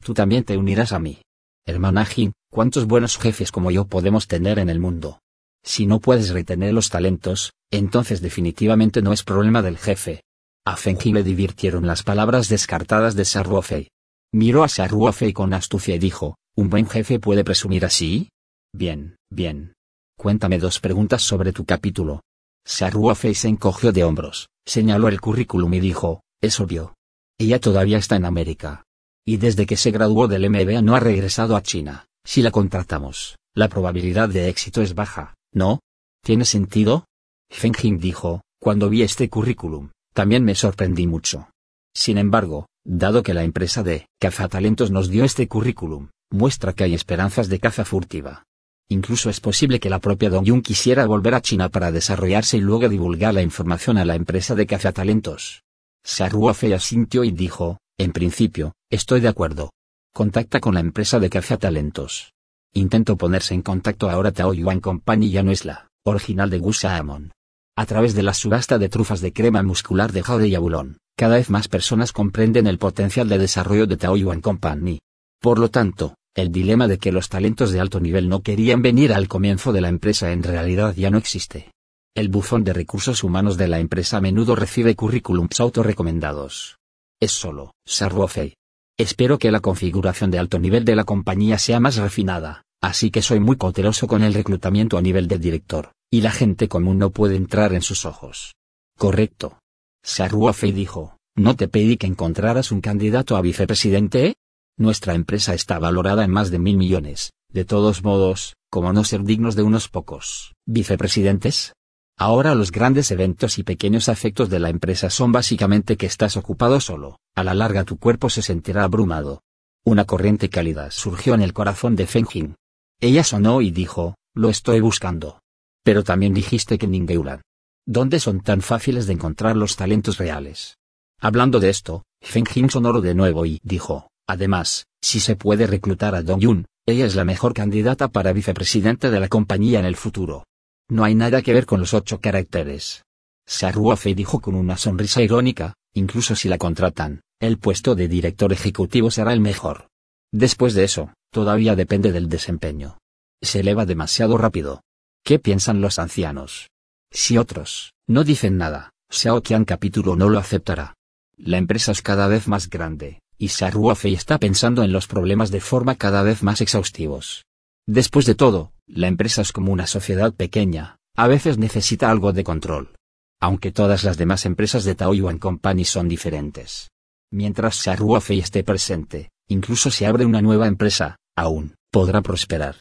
[0.04, 1.22] Tú también te unirás a mí.
[1.66, 5.20] Hermana Jin, ¿cuántos buenos jefes como yo podemos tener en el mundo?
[5.64, 10.22] Si no puedes retener los talentos, entonces definitivamente no es problema del jefe.
[10.64, 13.88] A Fenji le divirtieron las palabras descartadas de Saruofei.
[14.32, 18.28] Miró a Saruofei con astucia y dijo, ¿un buen jefe puede presumir así?
[18.72, 19.74] Bien, bien.
[20.16, 22.22] Cuéntame dos preguntas sobre tu capítulo.
[22.64, 26.94] Saruofei se encogió de hombros, señaló el currículum y dijo, es obvio.
[27.38, 28.85] Ella todavía está en América.
[29.25, 32.07] Y desde que se graduó del MBA no ha regresado a China.
[32.25, 35.81] Si la contratamos, la probabilidad de éxito es baja, ¿no?
[36.25, 37.07] ¿Tiene sentido?
[37.51, 41.48] Feng Jing dijo, cuando vi este currículum, también me sorprendí mucho.
[41.94, 46.94] Sin embargo, dado que la empresa de Cazatalentos nos dio este currículum, muestra que hay
[46.94, 48.44] esperanzas de caza furtiva.
[48.92, 52.61] Incluso es posible que la propia Dong Yun quisiera volver a China para desarrollarse y
[52.61, 55.62] luego divulgar la información a la empresa de cazatalentos.
[56.05, 59.70] Saruofe asintió y dijo, en principio, estoy de acuerdo.
[60.12, 62.35] Contacta con la empresa de cazatalentos.
[62.74, 67.33] Intento ponerse en contacto ahora Tao Yuan Company ya no es la original de Gusaamon.
[67.74, 71.37] A través de la subasta de trufas de crema muscular de Jaude y Abulón, cada
[71.37, 74.98] vez más personas comprenden el potencial de desarrollo de Tao Yuan Company.
[75.40, 79.12] Por lo tanto, el dilema de que los talentos de alto nivel no querían venir
[79.12, 81.70] al comienzo de la empresa en realidad ya no existe.
[82.14, 86.78] El bufón de recursos humanos de la empresa a menudo recibe currículums autorrecomendados.
[87.20, 88.54] Es solo, Sarwofei.
[88.98, 93.22] Espero que la configuración de alto nivel de la compañía sea más refinada, así que
[93.22, 97.10] soy muy cauteloso con el reclutamiento a nivel de director, y la gente común no
[97.10, 98.54] puede entrar en sus ojos.
[98.98, 99.58] Correcto.
[100.02, 104.34] Sarwofei dijo, ¿no te pedí que encontraras un candidato a vicepresidente?
[104.82, 109.22] Nuestra empresa está valorada en más de mil millones, de todos modos, ¿cómo no ser
[109.22, 111.72] dignos de unos pocos vicepresidentes?
[112.18, 116.80] Ahora los grandes eventos y pequeños afectos de la empresa son básicamente que estás ocupado
[116.80, 119.42] solo, a la larga tu cuerpo se sentirá abrumado.
[119.84, 122.54] Una corriente cálida surgió en el corazón de Feng Jing.
[122.98, 125.38] Ella sonó y dijo, lo estoy buscando.
[125.84, 127.42] Pero también dijiste que Ningeulan.
[127.86, 130.76] ¿Dónde son tan fáciles de encontrar los talentos reales?
[131.20, 136.14] Hablando de esto, Feng Jing sonó de nuevo y dijo, Además, si se puede reclutar
[136.14, 139.94] a Dong Yun, ella es la mejor candidata para vicepresidente de la compañía en el
[139.94, 140.46] futuro.
[140.88, 143.04] No hay nada que ver con los ocho caracteres.
[143.46, 149.10] Saruofe dijo con una sonrisa irónica, incluso si la contratan, el puesto de director ejecutivo
[149.10, 149.88] será el mejor.
[150.32, 152.96] Después de eso, todavía depende del desempeño.
[153.42, 154.80] Se eleva demasiado rápido.
[155.22, 156.70] ¿Qué piensan los ancianos?
[157.10, 160.94] Si otros, no dicen nada, Xiao Qian capítulo no lo aceptará.
[161.36, 165.61] La empresa es cada vez más grande, y Saruofei está pensando en los problemas de
[165.61, 167.44] forma cada vez más exhaustivos.
[167.88, 172.44] Después de todo, la empresa es como una sociedad pequeña, a veces necesita algo de
[172.44, 172.94] control.
[173.40, 176.92] Aunque todas las demás empresas de Tao Yuan Company son diferentes.
[177.33, 182.76] Mientras Saruofei esté presente, incluso si abre una nueva empresa, aún, podrá prosperar.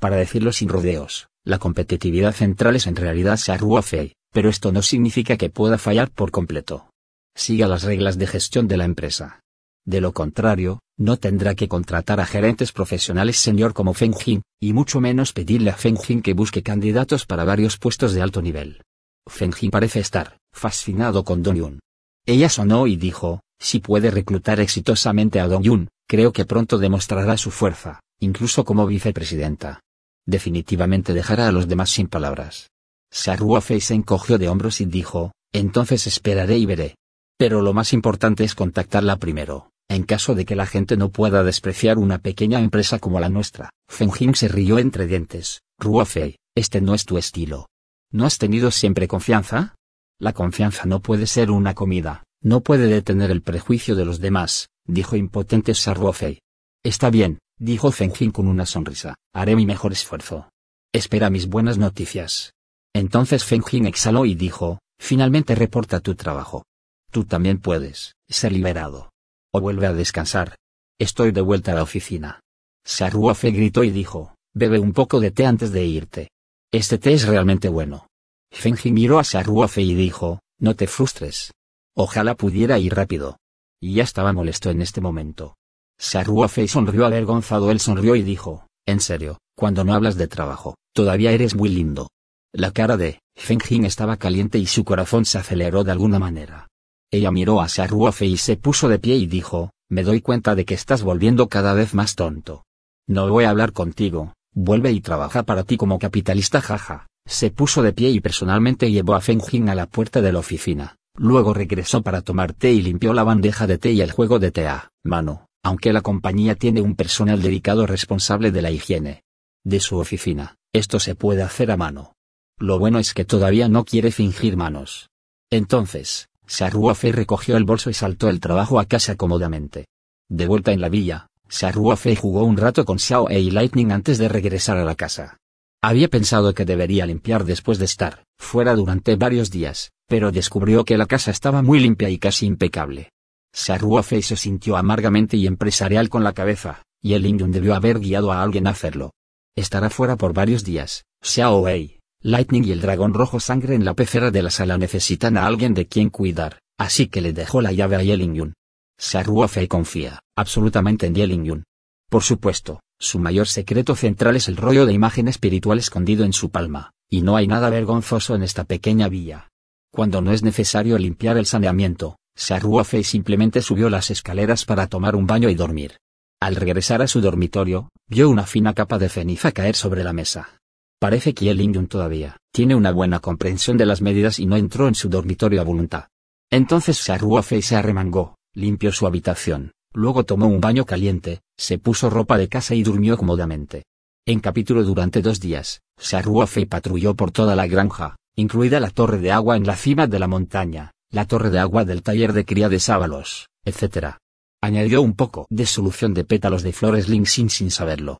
[0.00, 5.36] Para decirlo sin rodeos, la competitividad central es en realidad Saruofei, pero esto no significa
[5.36, 6.88] que pueda fallar por completo.
[7.36, 9.40] Siga las reglas de gestión de la empresa.
[9.86, 14.72] De lo contrario, no tendrá que contratar a gerentes profesionales senior como Feng Jing, y
[14.72, 18.82] mucho menos pedirle a Feng Jing que busque candidatos para varios puestos de alto nivel.
[19.28, 21.80] Feng Jing parece estar fascinado con Dong Yun.
[22.24, 27.36] Ella sonó y dijo, si puede reclutar exitosamente a Dong Yun, creo que pronto demostrará
[27.36, 29.82] su fuerza, incluso como vicepresidenta.
[30.26, 32.70] Definitivamente dejará a los demás sin palabras.
[33.12, 36.96] Saruofei se encogió de hombros y dijo, entonces esperaré y veré.
[37.38, 39.70] Pero lo más importante es contactarla primero.
[39.88, 43.70] En caso de que la gente no pueda despreciar una pequeña empresa como la nuestra,
[43.88, 45.62] Feng Jing se rió entre dientes.
[45.78, 47.68] Ruofei, este no es tu estilo.
[48.10, 49.76] ¿No has tenido siempre confianza?
[50.20, 54.68] La confianza no puede ser una comida, no puede detener el prejuicio de los demás,
[54.86, 56.40] dijo impotente Saruofei.
[56.82, 60.48] Está bien, dijo Feng Jing con una sonrisa, haré mi mejor esfuerzo.
[60.92, 62.54] Espera mis buenas noticias.
[62.92, 66.64] Entonces Feng Jing exhaló y dijo, finalmente reporta tu trabajo.
[67.12, 69.10] Tú también puedes ser liberado
[69.56, 70.56] o vuelve a descansar.
[70.98, 72.40] Estoy de vuelta a la oficina.
[72.84, 76.30] Saruofe gritó y dijo, bebe un poco de té antes de irte.
[76.72, 78.06] Este té es realmente bueno.
[78.52, 81.52] Fenji miró a Saruofe y dijo, no te frustres.
[81.94, 83.38] Ojalá pudiera ir rápido.
[83.80, 85.56] Y ya estaba molesto en este momento.
[85.98, 87.70] Saruofe sonrió avergonzado.
[87.70, 92.10] Él sonrió y dijo, en serio, cuando no hablas de trabajo, todavía eres muy lindo.
[92.52, 96.68] La cara de Fenjin estaba caliente y su corazón se aceleró de alguna manera.
[97.10, 100.64] Ella miró a Saruofe y se puso de pie y dijo, me doy cuenta de
[100.64, 102.64] que estás volviendo cada vez más tonto.
[103.06, 107.06] No voy a hablar contigo, vuelve y trabaja para ti como capitalista jaja.
[107.26, 110.38] Se puso de pie y personalmente llevó a Feng Jing a la puerta de la
[110.38, 114.38] oficina, Luego regresó para tomar té y limpió la bandeja de té y el juego
[114.38, 119.22] de té a mano, aunque la compañía tiene un personal dedicado responsable de la higiene.
[119.64, 122.12] De su oficina, esto se puede hacer a mano.
[122.58, 125.08] Lo bueno es que todavía no quiere fingir manos.
[125.50, 129.86] Entonces, Saruofe recogió el bolso y saltó el trabajo a casa cómodamente.
[130.28, 134.18] De vuelta en la villa, Saruofe jugó un rato con Xiao e y Lightning antes
[134.18, 135.38] de regresar a la casa.
[135.82, 140.98] Había pensado que debería limpiar después de estar fuera durante varios días, pero descubrió que
[140.98, 143.10] la casa estaba muy limpia y casi impecable.
[143.52, 148.32] Saruofe se sintió amargamente y empresarial con la cabeza, y el Indyun debió haber guiado
[148.32, 149.12] a alguien a hacerlo.
[149.54, 153.94] Estará fuera por varios días, Xiao Wei, Lightning y el dragón rojo sangre en la
[153.94, 157.72] pecera de la sala necesitan a alguien de quien cuidar, así que le dejó la
[157.72, 158.54] llave a Yelingyun.
[158.98, 161.64] Saruofe confía, absolutamente en Yelingyun.
[162.08, 166.50] Por supuesto, su mayor secreto central es el rollo de imagen espiritual escondido en su
[166.50, 169.50] palma, y no hay nada vergonzoso en esta pequeña villa.
[169.92, 175.26] Cuando no es necesario limpiar el saneamiento, Saruofe simplemente subió las escaleras para tomar un
[175.26, 175.96] baño y dormir.
[176.40, 180.60] Al regresar a su dormitorio, vio una fina capa de ceniza caer sobre la mesa.
[180.98, 184.88] Parece que el Indyun todavía tiene una buena comprensión de las medidas y no entró
[184.88, 186.06] en su dormitorio a voluntad.
[186.50, 192.38] Entonces Saruofe se arremangó, limpió su habitación, luego tomó un baño caliente, se puso ropa
[192.38, 193.84] de casa y durmió cómodamente.
[194.26, 199.32] En capítulo durante dos días, Saruofe patrulló por toda la granja, incluida la torre de
[199.32, 202.70] agua en la cima de la montaña, la torre de agua del taller de cría
[202.70, 204.16] de sábalos, etc.
[204.62, 208.18] Añadió un poco de solución de pétalos de flores Lingxin sin saberlo.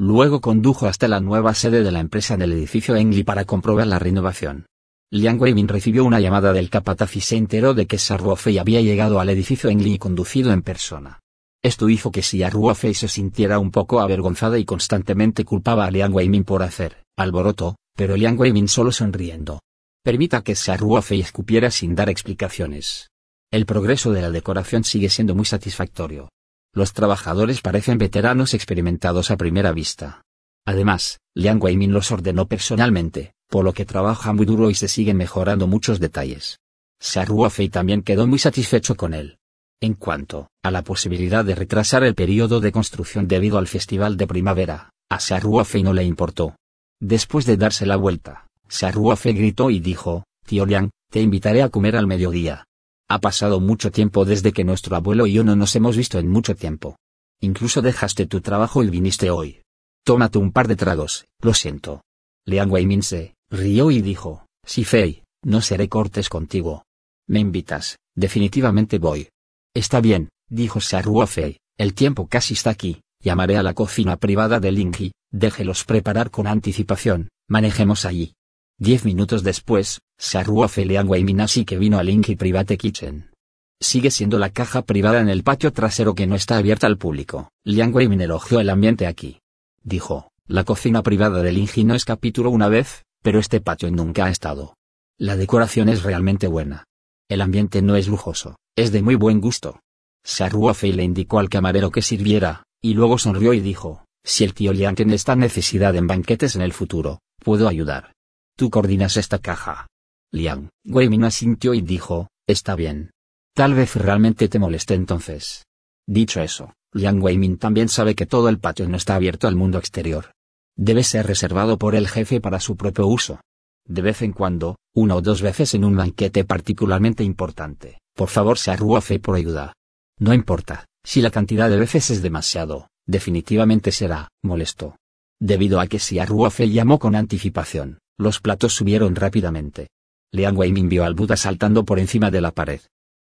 [0.00, 3.88] Luego condujo hasta la nueva sede de la empresa en el edificio Engli para comprobar
[3.88, 4.66] la renovación.
[5.10, 9.18] Liang Weimin recibió una llamada del capataz y se enteró de que Saruofei había llegado
[9.18, 11.18] al edificio Engli y conducido en persona.
[11.64, 16.44] Esto hizo que Saruofei se sintiera un poco avergonzada y constantemente culpaba a Liang Weimin
[16.44, 19.58] por hacer alboroto, pero Liang Weimin solo sonriendo.
[20.04, 23.08] Permita que Saruofei escupiera sin dar explicaciones.
[23.50, 26.28] El progreso de la decoración sigue siendo muy satisfactorio.
[26.72, 30.22] Los trabajadores parecen veteranos experimentados a primera vista.
[30.66, 35.16] Además, Liang Weimin los ordenó personalmente, por lo que trabaja muy duro y se siguen
[35.16, 36.58] mejorando muchos detalles.
[37.00, 39.38] Saruofei también quedó muy satisfecho con él.
[39.80, 44.26] En cuanto a la posibilidad de retrasar el periodo de construcción debido al festival de
[44.26, 46.56] primavera, a Saruofei no le importó.
[47.00, 51.96] Después de darse la vuelta, Saruofei gritó y dijo, Tío Liang, te invitaré a comer
[51.96, 52.64] al mediodía.
[53.10, 56.28] Ha pasado mucho tiempo desde que nuestro abuelo y yo no nos hemos visto en
[56.28, 56.96] mucho tiempo.
[57.40, 59.62] Incluso dejaste tu trabajo y viniste hoy.
[60.04, 62.02] Tómate un par de tragos, lo siento.
[62.44, 66.84] Liang Weimin se rió y dijo, Si Fei, no seré cortés contigo.
[67.26, 69.28] Me invitas, definitivamente voy.
[69.74, 74.72] Está bien, dijo Fei, el tiempo casi está aquí, llamaré a la cocina privada de
[74.72, 78.34] Linghi, déjelos preparar con anticipación, manejemos allí.
[78.80, 83.32] Diez minutos después, Saruofe Liang Weiminasi que vino a Linghi Private Kitchen.
[83.80, 87.50] Sigue siendo la caja privada en el patio trasero que no está abierta al público.
[87.64, 89.40] Liang Weimin elogió el ambiente aquí.
[89.82, 94.26] Dijo, la cocina privada de Linghi no es capítulo una vez, pero este patio nunca
[94.26, 94.76] ha estado.
[95.18, 96.84] La decoración es realmente buena.
[97.28, 99.80] El ambiente no es lujoso, es de muy buen gusto.
[100.22, 104.72] Saruofe le indicó al camarero que sirviera, y luego sonrió y dijo, si el tío
[104.72, 108.12] Liang tiene esta necesidad en banquetes en el futuro, puedo ayudar.
[108.58, 109.86] Tú coordinas esta caja.
[110.32, 113.12] Liang Weimin asintió y dijo, está bien.
[113.54, 115.64] Tal vez realmente te moleste entonces.
[116.08, 119.78] Dicho eso, Liang Weimin también sabe que todo el patio no está abierto al mundo
[119.78, 120.32] exterior.
[120.76, 123.40] Debe ser reservado por el jefe para su propio uso.
[123.86, 128.58] De vez en cuando, una o dos veces en un banquete particularmente importante, por favor
[128.58, 129.72] se arruafe por ayuda.
[130.18, 134.96] No importa, si la cantidad de veces es demasiado, definitivamente será molesto.
[135.40, 139.88] Debido a que si Arruafe llamó con anticipación, los platos subieron rápidamente.
[140.32, 142.80] Liang Weimin vio al Buda saltando por encima de la pared.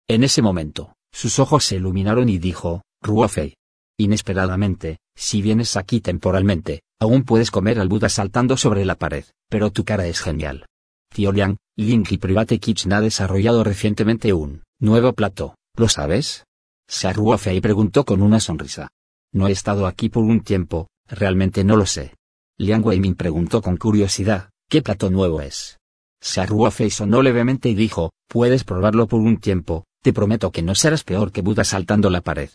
[0.08, 3.56] En ese momento, sus ojos se iluminaron y dijo, Ruofei.
[3.98, 9.72] Inesperadamente, si vienes aquí temporalmente, aún puedes comer al Buda saltando sobre la pared, pero
[9.72, 10.66] tu cara es genial.
[11.14, 16.44] Tío Liang, Linky Private Kitchen ha desarrollado recientemente un nuevo plato, ¿lo sabes?
[16.88, 18.90] Saruofei preguntó con una sonrisa.
[19.32, 22.14] No he estado aquí por un tiempo, realmente no lo sé.
[22.58, 25.80] Liang Weimin preguntó con curiosidad, ¿qué plato nuevo es?
[26.22, 31.04] Saruofei sonó levemente y dijo, puedes probarlo por un tiempo, te prometo que no serás
[31.04, 32.50] peor que Buda saltando la pared.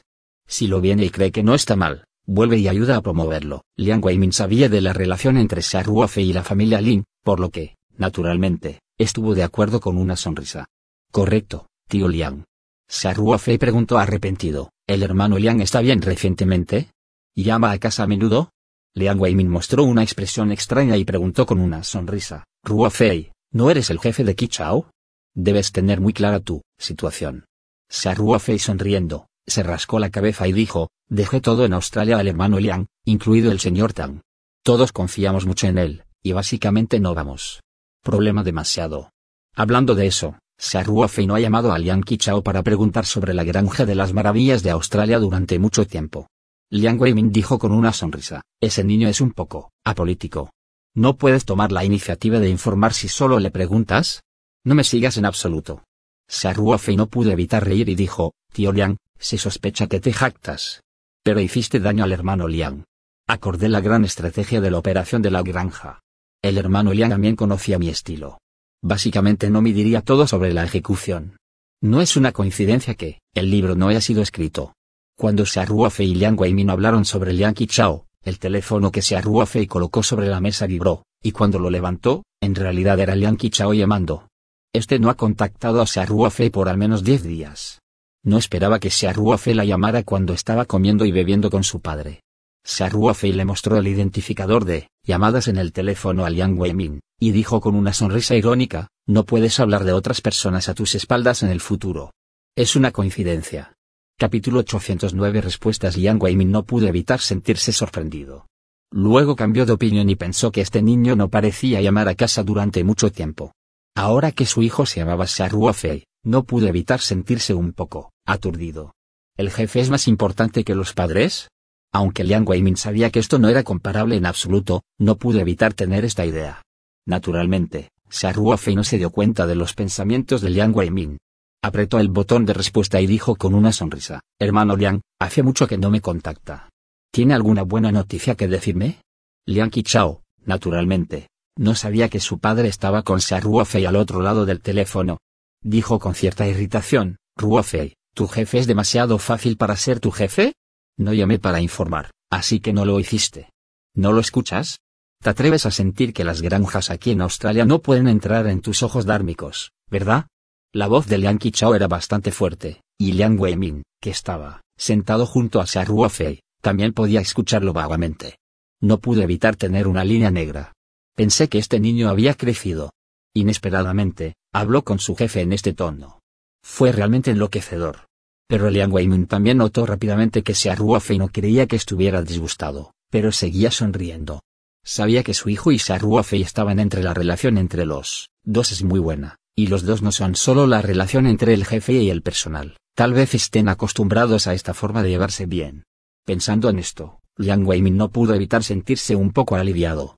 [0.47, 3.63] Si lo viene y cree que no está mal, vuelve y ayuda a promoverlo.
[3.77, 7.77] Liang Weimin sabía de la relación entre Saruofei y la familia Lin, por lo que,
[7.97, 10.67] naturalmente, estuvo de acuerdo con una sonrisa.
[11.11, 12.45] Correcto, tío Liang.
[12.89, 16.91] Saruofei preguntó arrepentido, ¿el hermano Liang está bien recientemente?
[17.37, 18.51] ¿Llama a casa a menudo?
[18.95, 24.01] Liang Weimin mostró una expresión extraña y preguntó con una sonrisa, Ruofei, ¿no eres el
[24.01, 24.91] jefe de Kichao?
[25.35, 27.45] Debes tener muy clara tu situación.
[27.89, 32.29] Se arrugó Fei sonriendo, se rascó la cabeza y dijo, dejé todo en Australia al
[32.29, 34.21] hermano Liang, incluido el señor Tang.
[34.65, 37.61] Todos confiamos mucho en él, y básicamente no vamos.
[38.03, 39.11] Problema demasiado.
[39.55, 43.35] Hablando de eso, se arrugó Fei no ha llamado a Liang Qichao para preguntar sobre
[43.35, 46.29] la granja de las maravillas de Australia durante mucho tiempo.
[46.73, 50.53] Liang Weimin dijo con una sonrisa, ese niño es un poco, apolítico.
[50.95, 54.23] ¿No puedes tomar la iniciativa de informar si solo le preguntas?
[54.65, 55.83] No me sigas en absoluto.
[56.29, 60.13] Se arrugó Fei no pudo evitar reír y dijo, tío Liang, se sospecha que te
[60.13, 60.83] jactas.
[61.25, 62.85] Pero hiciste daño al hermano Liang.
[63.27, 66.01] Acordé la gran estrategia de la operación de la granja.
[66.41, 68.39] El hermano Liang también conocía mi estilo.
[68.81, 71.37] Básicamente no me diría todo sobre la ejecución.
[71.83, 74.75] No es una coincidencia que, el libro no haya sido escrito.
[75.21, 80.27] Cuando Xiaoruofe y Liang Weimin hablaron sobre Liang Qichao, el teléfono que Xiaoruofe colocó sobre
[80.29, 84.29] la mesa vibró, y cuando lo levantó, en realidad era Liang Qichao llamando.
[84.73, 87.81] Este no ha contactado a Xiaoruofe por al menos 10 días.
[88.25, 92.23] No esperaba que Xiaoruofe la llamara cuando estaba comiendo y bebiendo con su padre.
[92.65, 97.61] Xiaoruofe le mostró el identificador de llamadas en el teléfono a Liang Weimin, y dijo
[97.61, 101.61] con una sonrisa irónica, no puedes hablar de otras personas a tus espaldas en el
[101.61, 102.11] futuro.
[102.57, 103.75] Es una coincidencia.
[104.21, 108.45] Capítulo 809 Respuestas Liang Weimin no pudo evitar sentirse sorprendido.
[108.93, 112.85] Luego cambió de opinión y pensó que este niño no parecía llamar a casa durante
[112.85, 113.55] mucho tiempo.
[113.97, 118.93] Ahora que su hijo se llamaba Fei, no pudo evitar sentirse un poco aturdido.
[119.39, 121.49] ¿El jefe es más importante que los padres?
[121.91, 126.05] Aunque Liang Weimin sabía que esto no era comparable en absoluto, no pudo evitar tener
[126.05, 126.61] esta idea.
[127.07, 131.17] Naturalmente, Fei no se dio cuenta de los pensamientos de Liang Weimin,
[131.63, 135.77] Apretó el botón de respuesta y dijo con una sonrisa, Hermano Liang, hace mucho que
[135.77, 136.71] no me contacta.
[137.13, 139.03] ¿Tiene alguna buena noticia que decirme?
[139.47, 144.47] Liang Qichao, naturalmente, no sabía que su padre estaba con Xia Ruofei al otro lado
[144.47, 145.19] del teléfono.
[145.63, 150.55] Dijo con cierta irritación, Ruofei, ¿tu jefe es demasiado fácil para ser tu jefe?
[150.97, 153.51] No llamé para informar, así que no lo hiciste.
[153.95, 154.79] ¿No lo escuchas?
[155.23, 158.83] ¿Te atreves a sentir que las granjas aquí en Australia no pueden entrar en tus
[158.83, 160.27] ojos dármicos, verdad?
[160.73, 165.61] La voz de Liang Qichao era bastante fuerte, y Liang Weimin, que estaba, sentado junto
[165.61, 168.39] a Ruofei, también podía escucharlo vagamente.
[168.81, 170.73] No pude evitar tener una línea negra.
[171.17, 172.93] Pensé que este niño había crecido.
[173.35, 176.21] Inesperadamente, habló con su jefe en este tono.
[176.63, 178.07] Fue realmente enloquecedor.
[178.47, 183.73] Pero Liang Weimin también notó rápidamente que Ruofei no creía que estuviera disgustado, pero seguía
[183.73, 184.45] sonriendo.
[184.85, 189.01] Sabía que su hijo y Ruofei estaban entre la relación entre los dos es muy
[189.01, 192.79] buena y los dos no son solo la relación entre el jefe y el personal,
[192.95, 195.85] tal vez estén acostumbrados a esta forma de llevarse bien.
[196.25, 200.17] Pensando en esto, Liang Weimin no pudo evitar sentirse un poco aliviado.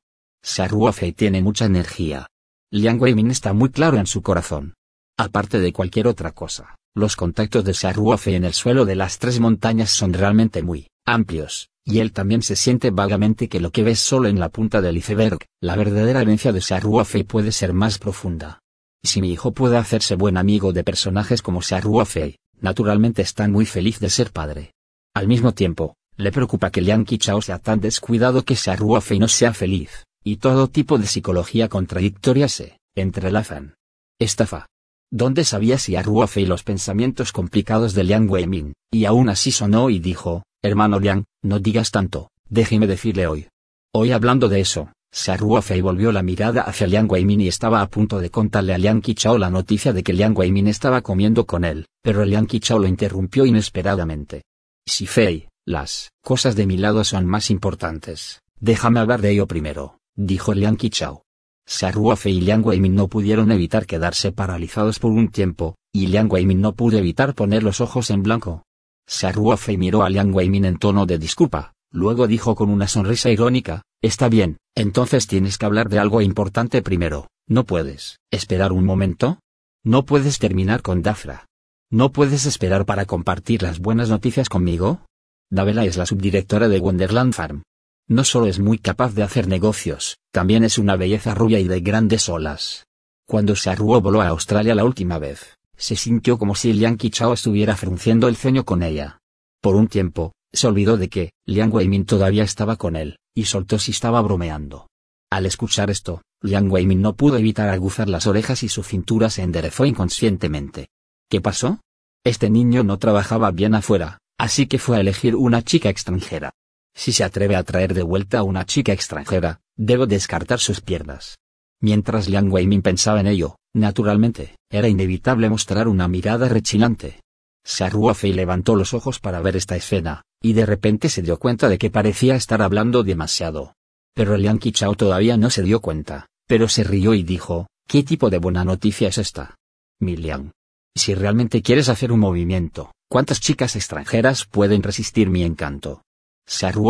[0.68, 2.28] Ruofei tiene mucha energía.
[2.70, 4.74] Liang Weimin está muy claro en su corazón.
[5.18, 9.40] Aparte de cualquier otra cosa, los contactos de Ruofei en el suelo de las tres
[9.40, 13.99] montañas son realmente muy amplios, y él también se siente vagamente que lo que ves
[13.99, 18.62] solo en la punta del iceberg, la verdadera herencia de Ruofei puede ser más profunda.
[19.05, 23.98] Si mi hijo puede hacerse buen amigo de personajes como Fei, naturalmente está muy feliz
[23.98, 24.72] de ser padre.
[25.14, 29.53] Al mismo tiempo, le preocupa que Liang Qichao sea tan descuidado que Fei no sea
[29.55, 33.74] feliz, y todo tipo de psicología contradictoria se entrelazan.
[34.20, 34.66] Estafa.
[35.11, 38.72] ¿Dónde sabía Fei los pensamientos complicados de Liang Weimin?
[38.90, 43.48] Y aún así sonó y dijo, hermano Liang, no digas tanto, déjeme decirle hoy.
[43.92, 48.19] Hoy hablando de eso, Fei volvió la mirada hacia Liang Weimin y estaba a punto
[48.19, 51.87] de contarle a Liang Qichao la noticia de que Liang Weimin estaba comiendo con él,
[52.03, 54.43] pero Liang Qichao lo interrumpió inesperadamente.
[54.89, 59.99] Si Fei, las cosas de mi lado son más importantes, déjame hablar de ello primero,
[60.17, 61.25] dijo Liang Qichao.
[61.67, 66.61] Fei y Liang Weimin no pudieron evitar quedarse paralizados por un tiempo, y Liang Weimin
[66.61, 68.65] no pudo evitar poner los ojos en blanco.
[69.07, 73.82] Fei miró a Liang Weimin en tono de disculpa, luego dijo con una sonrisa irónica,
[74.01, 79.38] está bien, entonces tienes que hablar de algo importante primero, ¿no puedes esperar un momento?
[79.84, 81.47] ¿No puedes terminar con Dafra?
[81.90, 85.05] ¿No puedes esperar para compartir las buenas noticias conmigo?
[85.51, 87.62] Davela es la subdirectora de Wonderland Farm.
[88.09, 91.80] No solo es muy capaz de hacer negocios, también es una belleza rubia y de
[91.80, 92.86] grandes olas.
[93.26, 97.76] Cuando Sharuo voló a Australia la última vez, se sintió como si Liang Qichao estuviera
[97.76, 99.18] frunciendo el ceño con ella.
[99.61, 103.78] Por un tiempo, se olvidó de que Liang Weimin todavía estaba con él y soltó
[103.78, 104.88] si estaba bromeando.
[105.30, 109.42] Al escuchar esto, Liang Weimin no pudo evitar aguzar las orejas y su cintura se
[109.42, 110.88] enderezó inconscientemente.
[111.30, 111.80] ¿Qué pasó?
[112.24, 116.53] Este niño no trabajaba bien afuera, así que fue a elegir una chica extranjera.
[116.94, 121.38] Si se atreve a traer de vuelta a una chica extranjera, debo descartar sus piernas.
[121.80, 127.20] Mientras Liang Weimin pensaba en ello, Naturalmente, era inevitable mostrar una mirada rechinante.
[127.64, 131.78] Fei levantó los ojos para ver esta escena, y de repente se dio cuenta de
[131.78, 133.74] que parecía estar hablando demasiado.
[134.14, 138.28] Pero Liang Qichao todavía no se dio cuenta, pero se rió y dijo, ¿qué tipo
[138.28, 139.57] de buena noticia es esta?
[140.01, 140.51] Mi Liang.
[140.95, 146.03] Si realmente quieres hacer un movimiento, ¿cuántas chicas extranjeras pueden resistir mi encanto?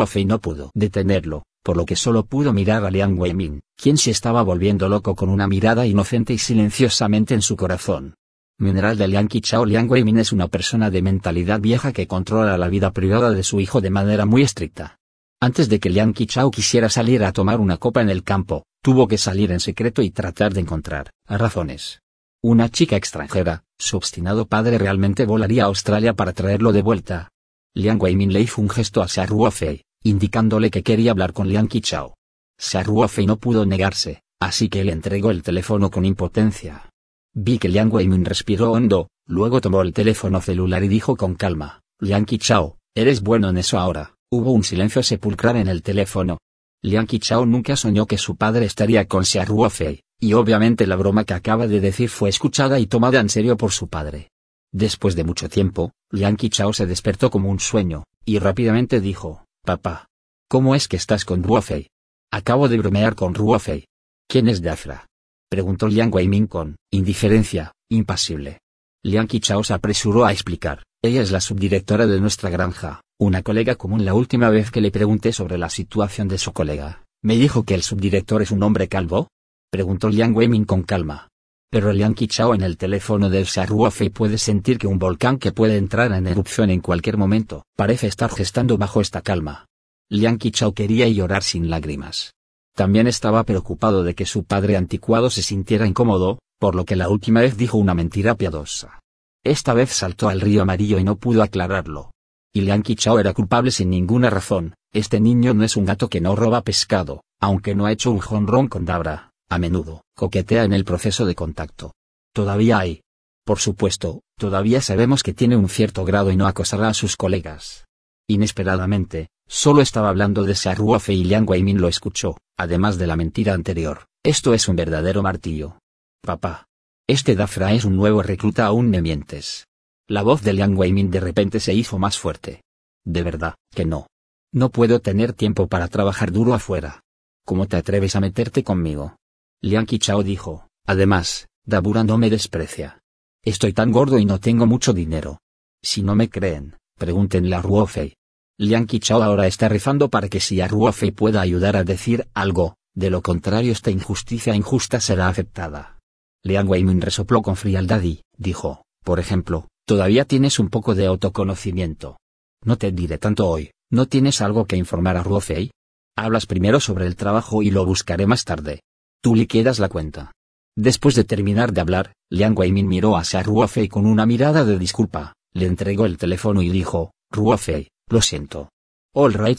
[0.07, 4.11] Fei no pudo detenerlo, por lo que solo pudo mirar a Liang Weimin, quien se
[4.11, 8.15] estaba volviendo loco con una mirada inocente y silenciosamente en su corazón.
[8.59, 12.69] Mineral de Liang Qichao Liang Weimin es una persona de mentalidad vieja que controla la
[12.69, 14.99] vida privada de su hijo de manera muy estricta.
[15.41, 19.09] Antes de que Liang Qichao quisiera salir a tomar una copa en el campo, tuvo
[19.09, 22.03] que salir en secreto y tratar de encontrar razones.
[22.41, 27.31] Una chica extranjera, su obstinado padre realmente volaría a Australia para traerlo de vuelta.
[27.75, 31.69] Liang Weimin le hizo un gesto a Xia Ruofei, indicándole que quería hablar con Liang
[31.69, 32.15] Qichao.
[32.59, 36.92] Xia Ruofei no pudo negarse, así que le entregó el teléfono con impotencia.
[37.35, 41.81] Vi que Liang Weimin respiró hondo, luego tomó el teléfono celular y dijo con calma,
[41.99, 44.15] Liang Qichao, eres bueno en eso ahora.
[44.31, 46.39] Hubo un silencio sepulcral en el teléfono.
[46.83, 51.25] Liang Qichao nunca soñó que su padre estaría con Xia Ruofei, y obviamente la broma
[51.25, 54.31] que acaba de decir fue escuchada y tomada en serio por su padre.
[54.71, 60.09] Después de mucho tiempo, Liang Qichao se despertó como un sueño, y rápidamente dijo, Papá.
[60.49, 61.89] ¿Cómo es que estás con Ruofei?
[62.31, 63.87] Acabo de bromear con Ruofei.
[64.29, 65.07] ¿Quién es Dafra?
[65.53, 68.61] Preguntó Liang Weimin con indiferencia, impasible.
[69.05, 73.75] Liang Qichao se apresuró a explicar, ella es la subdirectora de nuestra granja, una colega
[73.75, 77.05] común la última vez que le pregunté sobre la situación de su colega.
[77.23, 79.29] ¿Me dijo que el subdirector es un hombre calvo?
[79.71, 81.29] Preguntó Liang Weimin con calma.
[81.71, 85.77] Pero Liang Qichao en el teléfono del Ruofei puede sentir que un volcán que puede
[85.77, 89.67] entrar en erupción en cualquier momento, parece estar gestando bajo esta calma.
[90.09, 92.33] Liang Qichao quería llorar sin lágrimas.
[92.75, 97.09] También estaba preocupado de que su padre anticuado se sintiera incómodo, por lo que la
[97.09, 99.01] última vez dijo una mentira piadosa.
[99.45, 102.13] Esta vez saltó al río amarillo y no pudo aclararlo.
[102.55, 106.21] Y Liang Qichao era culpable sin ninguna razón, este niño no es un gato que
[106.21, 110.73] no roba pescado, aunque no ha hecho un jonrón con Dabra, a menudo, coquetea en
[110.73, 111.95] el proceso de contacto.
[112.35, 113.01] Todavía hay.
[113.45, 117.87] Por supuesto, todavía sabemos que tiene un cierto grado y no acosará a sus colegas.
[118.29, 123.53] Inesperadamente, solo estaba hablando de Ruofei y Liang Weimin lo escuchó, además de la mentira
[123.53, 125.79] anterior, esto es un verdadero martillo.
[126.23, 126.67] Papá.
[127.07, 129.67] Este Dafra es un nuevo recluta aún me mientes.
[130.09, 132.63] La voz de Liang Weimin de repente se hizo más fuerte.
[133.05, 134.07] De verdad, que no.
[134.53, 137.01] No puedo tener tiempo para trabajar duro afuera.
[137.45, 139.17] ¿Cómo te atreves a meterte conmigo?
[139.61, 143.01] Liang Qichao dijo, además, Dabura no me desprecia.
[143.45, 145.39] Estoy tan gordo y no tengo mucho dinero.
[145.83, 148.15] Si no me creen, pregúntenle a Ruofei.
[148.59, 152.77] Liang Qichao ahora está rezando para que si a Ruofei pueda ayudar a decir algo,
[152.95, 155.99] de lo contrario esta injusticia injusta será aceptada.
[156.45, 162.19] Liang Weimin resopló con frialdad y, dijo, por ejemplo, todavía tienes un poco de autoconocimiento.
[162.65, 165.71] No te diré tanto hoy, ¿no tienes algo que informar a Ruofei?
[166.17, 168.81] Hablas primero sobre el trabajo y lo buscaré más tarde.
[169.23, 170.33] Tú liquidas la cuenta.
[170.77, 175.35] Después de terminar de hablar, Liang Weimin miró hacia Ruofei con una mirada de disculpa,
[175.53, 178.71] le entregó el teléfono y dijo, Ruofei, lo siento.
[179.15, 179.59] All right.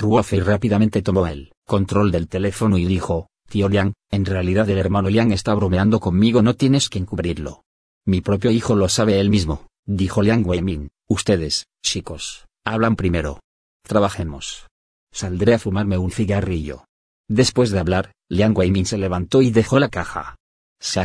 [0.00, 5.10] Ruofei rápidamente tomó el control del teléfono y dijo, Tío Liang, en realidad el hermano
[5.10, 7.62] Liang está bromeando conmigo, no tienes que encubrirlo.
[8.06, 10.88] Mi propio hijo lo sabe él mismo, dijo Liang Weimin.
[11.08, 13.40] Ustedes, chicos, hablan primero.
[13.82, 14.66] Trabajemos.
[15.12, 16.86] Saldré a fumarme un cigarrillo.
[17.28, 20.36] Después de hablar, Liang Weimin se levantó y dejó la caja.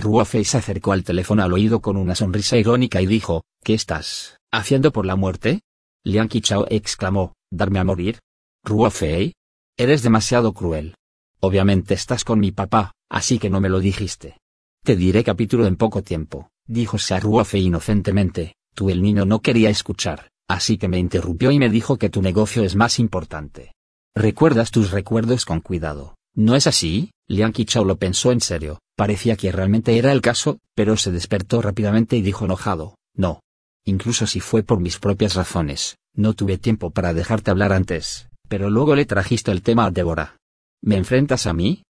[0.01, 4.38] Ruofei se acercó al teléfono al oído con una sonrisa irónica y dijo, ¿Qué estás
[4.51, 5.61] haciendo por la muerte?
[6.04, 8.18] Liang Qichao exclamó, ¿darme a morir?
[8.66, 9.34] Ruofei?
[9.78, 10.95] Eres demasiado cruel.
[11.39, 14.38] Obviamente estás con mi papá, así que no me lo dijiste.
[14.84, 20.30] Te diré capítulo en poco tiempo, dijo Ruofei inocentemente, tú el niño no quería escuchar,
[20.47, 23.74] así que me interrumpió y me dijo que tu negocio es más importante.
[24.16, 27.12] Recuerdas tus recuerdos con cuidado, ¿no es así?
[27.28, 31.62] Liang Qichao lo pensó en serio, parecía que realmente era el caso, pero se despertó
[31.62, 33.41] rápidamente y dijo enojado, no.
[33.86, 38.70] Incluso si fue por mis propias razones, no tuve tiempo para dejarte hablar antes, pero
[38.70, 40.38] luego le trajiste el tema a Débora.
[40.84, 41.84] ¿Me enfrentas a mí?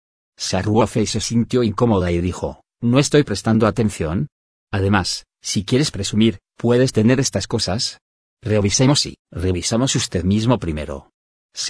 [0.63, 4.27] Ruofei se sintió incómoda y dijo, ¿no estoy prestando atención?
[4.71, 7.99] Además, si quieres presumir, ¿puedes tener estas cosas?
[8.41, 11.11] Revisemos y, revisamos usted mismo primero.